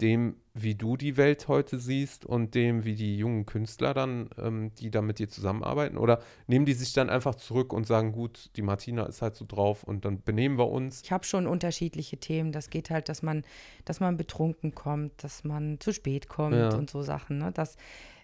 [0.00, 4.70] dem, wie du die Welt heute siehst und dem, wie die jungen Künstler dann, ähm,
[4.78, 5.96] die da mit dir zusammenarbeiten?
[5.98, 9.44] Oder nehmen die sich dann einfach zurück und sagen, gut, die Martina ist halt so
[9.44, 11.02] drauf und dann benehmen wir uns?
[11.02, 12.52] Ich habe schon unterschiedliche Themen.
[12.52, 13.42] Das geht halt, dass man,
[13.84, 16.74] dass man betrunken kommt, dass man zu spät kommt Ja.
[16.76, 17.38] und so Sachen.
[17.38, 17.50] Ne?
[17.52, 17.76] Das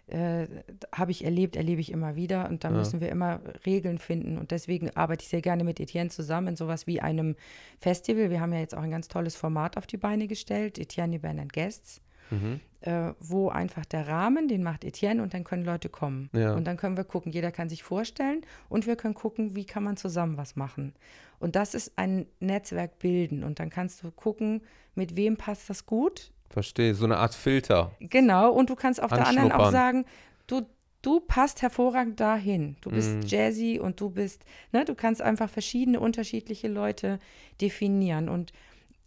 [0.07, 0.47] äh,
[0.95, 2.77] habe ich erlebt, erlebe ich immer wieder und da Ja.
[2.77, 4.37] müssen wir immer Regeln finden.
[4.39, 7.37] Und deswegen arbeite ich sehr gerne mit Etienne zusammen in sowas wie einem
[7.79, 8.31] Festival.
[8.31, 11.41] Wir haben ja jetzt auch ein ganz tolles Format auf die Beine gestellt, Etienne Band
[11.41, 12.01] and Guests.
[12.31, 12.61] Mhm.
[12.81, 16.29] Äh, wo einfach der Rahmen, den macht Etienne und dann können Leute kommen.
[16.35, 16.55] Ja.
[16.55, 19.85] Und dann können wir gucken, jeder kann sich vorstellen und wir können gucken, wie kann
[19.85, 20.95] man zusammen was machen.
[21.39, 24.63] Und das ist ein Netzwerk bilden und dann kannst du gucken,
[24.95, 26.33] mit wem passt das gut.
[26.55, 27.91] Verstehe, so eine Art Filter.
[27.99, 30.05] Genau, und du kannst auf der anderen auch sagen,
[30.47, 30.63] du,
[31.03, 32.77] du passt hervorragend dahin.
[32.81, 33.23] Du bist Mhm.
[33.27, 37.19] jazzy und du bist, ne, du kannst einfach verschiedene unterschiedliche Leute
[37.61, 38.29] definieren.
[38.29, 38.53] Und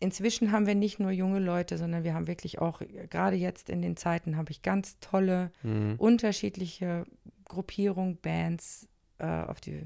[0.02, 3.82] inzwischen haben wir nicht nur junge Leute, sondern wir haben wirklich auch, gerade jetzt in
[3.82, 5.96] den Zeiten, habe ich ganz tolle, Mhm.
[5.98, 7.06] unterschiedliche
[7.46, 8.90] Gruppierungen, Bands
[9.20, 9.84] äh, auf die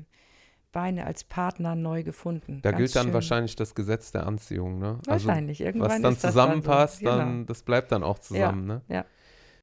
[0.72, 2.59] Beine als Partner neu gefunden.
[2.61, 3.13] Da Ganz gilt dann schön.
[3.13, 4.97] wahrscheinlich das Gesetz der Anziehung, ne?
[5.05, 5.59] Wahrscheinlich.
[5.59, 7.17] Also, Irgendwann was dann ist das zusammenpasst, dann, so.
[7.19, 7.45] dann, Genau.
[7.45, 8.82] das bleibt dann auch zusammen, ne?
[8.88, 9.05] ja.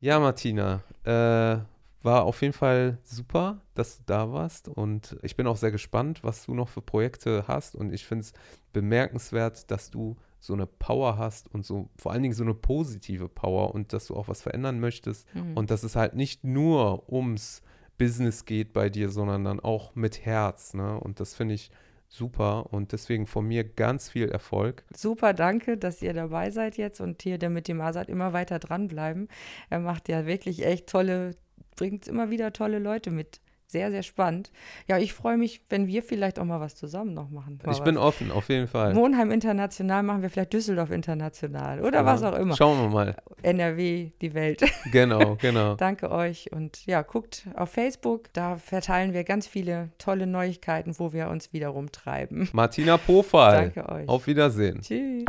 [0.00, 1.58] Ja, Martina, äh,
[2.02, 6.22] war auf jeden Fall super, dass du da warst und ich bin auch sehr gespannt,
[6.22, 8.32] was du noch für Projekte hast und ich finde es
[8.72, 13.28] bemerkenswert, dass du so eine Power hast und so vor allen Dingen so eine positive
[13.28, 15.56] Power und dass du auch was verändern möchtest Mhm.
[15.56, 17.60] und dass es halt nicht nur ums
[17.98, 20.98] Business geht bei dir, sondern dann auch mit Herz, ne?
[20.98, 21.70] Und das finde ich
[22.08, 24.84] super und deswegen von mir ganz viel Erfolg.
[24.94, 28.58] Super, danke, dass ihr dabei seid jetzt und hier der mit dem Asad immer weiter
[28.58, 29.28] dranbleiben.
[29.68, 31.32] Er macht ja wirklich echt tolle,
[31.76, 34.50] bringt immer wieder tolle Leute mit, sehr, sehr spannend.
[34.86, 37.58] Ja, ich freue mich, wenn wir vielleicht auch mal was zusammen noch machen.
[37.64, 38.02] Mal ich bin was.
[38.02, 38.94] offen, auf jeden Fall.
[38.94, 42.56] Monheim international machen wir vielleicht Düsseldorf international oder Ja, was auch immer.
[42.56, 43.16] Schauen wir mal.
[43.42, 44.64] NRW, die Welt.
[44.90, 45.74] Genau, genau.
[45.76, 51.12] Danke euch und ja, guckt auf Facebook, da verteilen wir ganz viele tolle Neuigkeiten, wo
[51.12, 52.48] wir uns wieder rumtreiben.
[52.52, 53.70] Martina Pofal.
[53.74, 54.08] Danke euch.
[54.08, 54.80] Auf Wiedersehen.
[54.80, 55.24] Tschüss.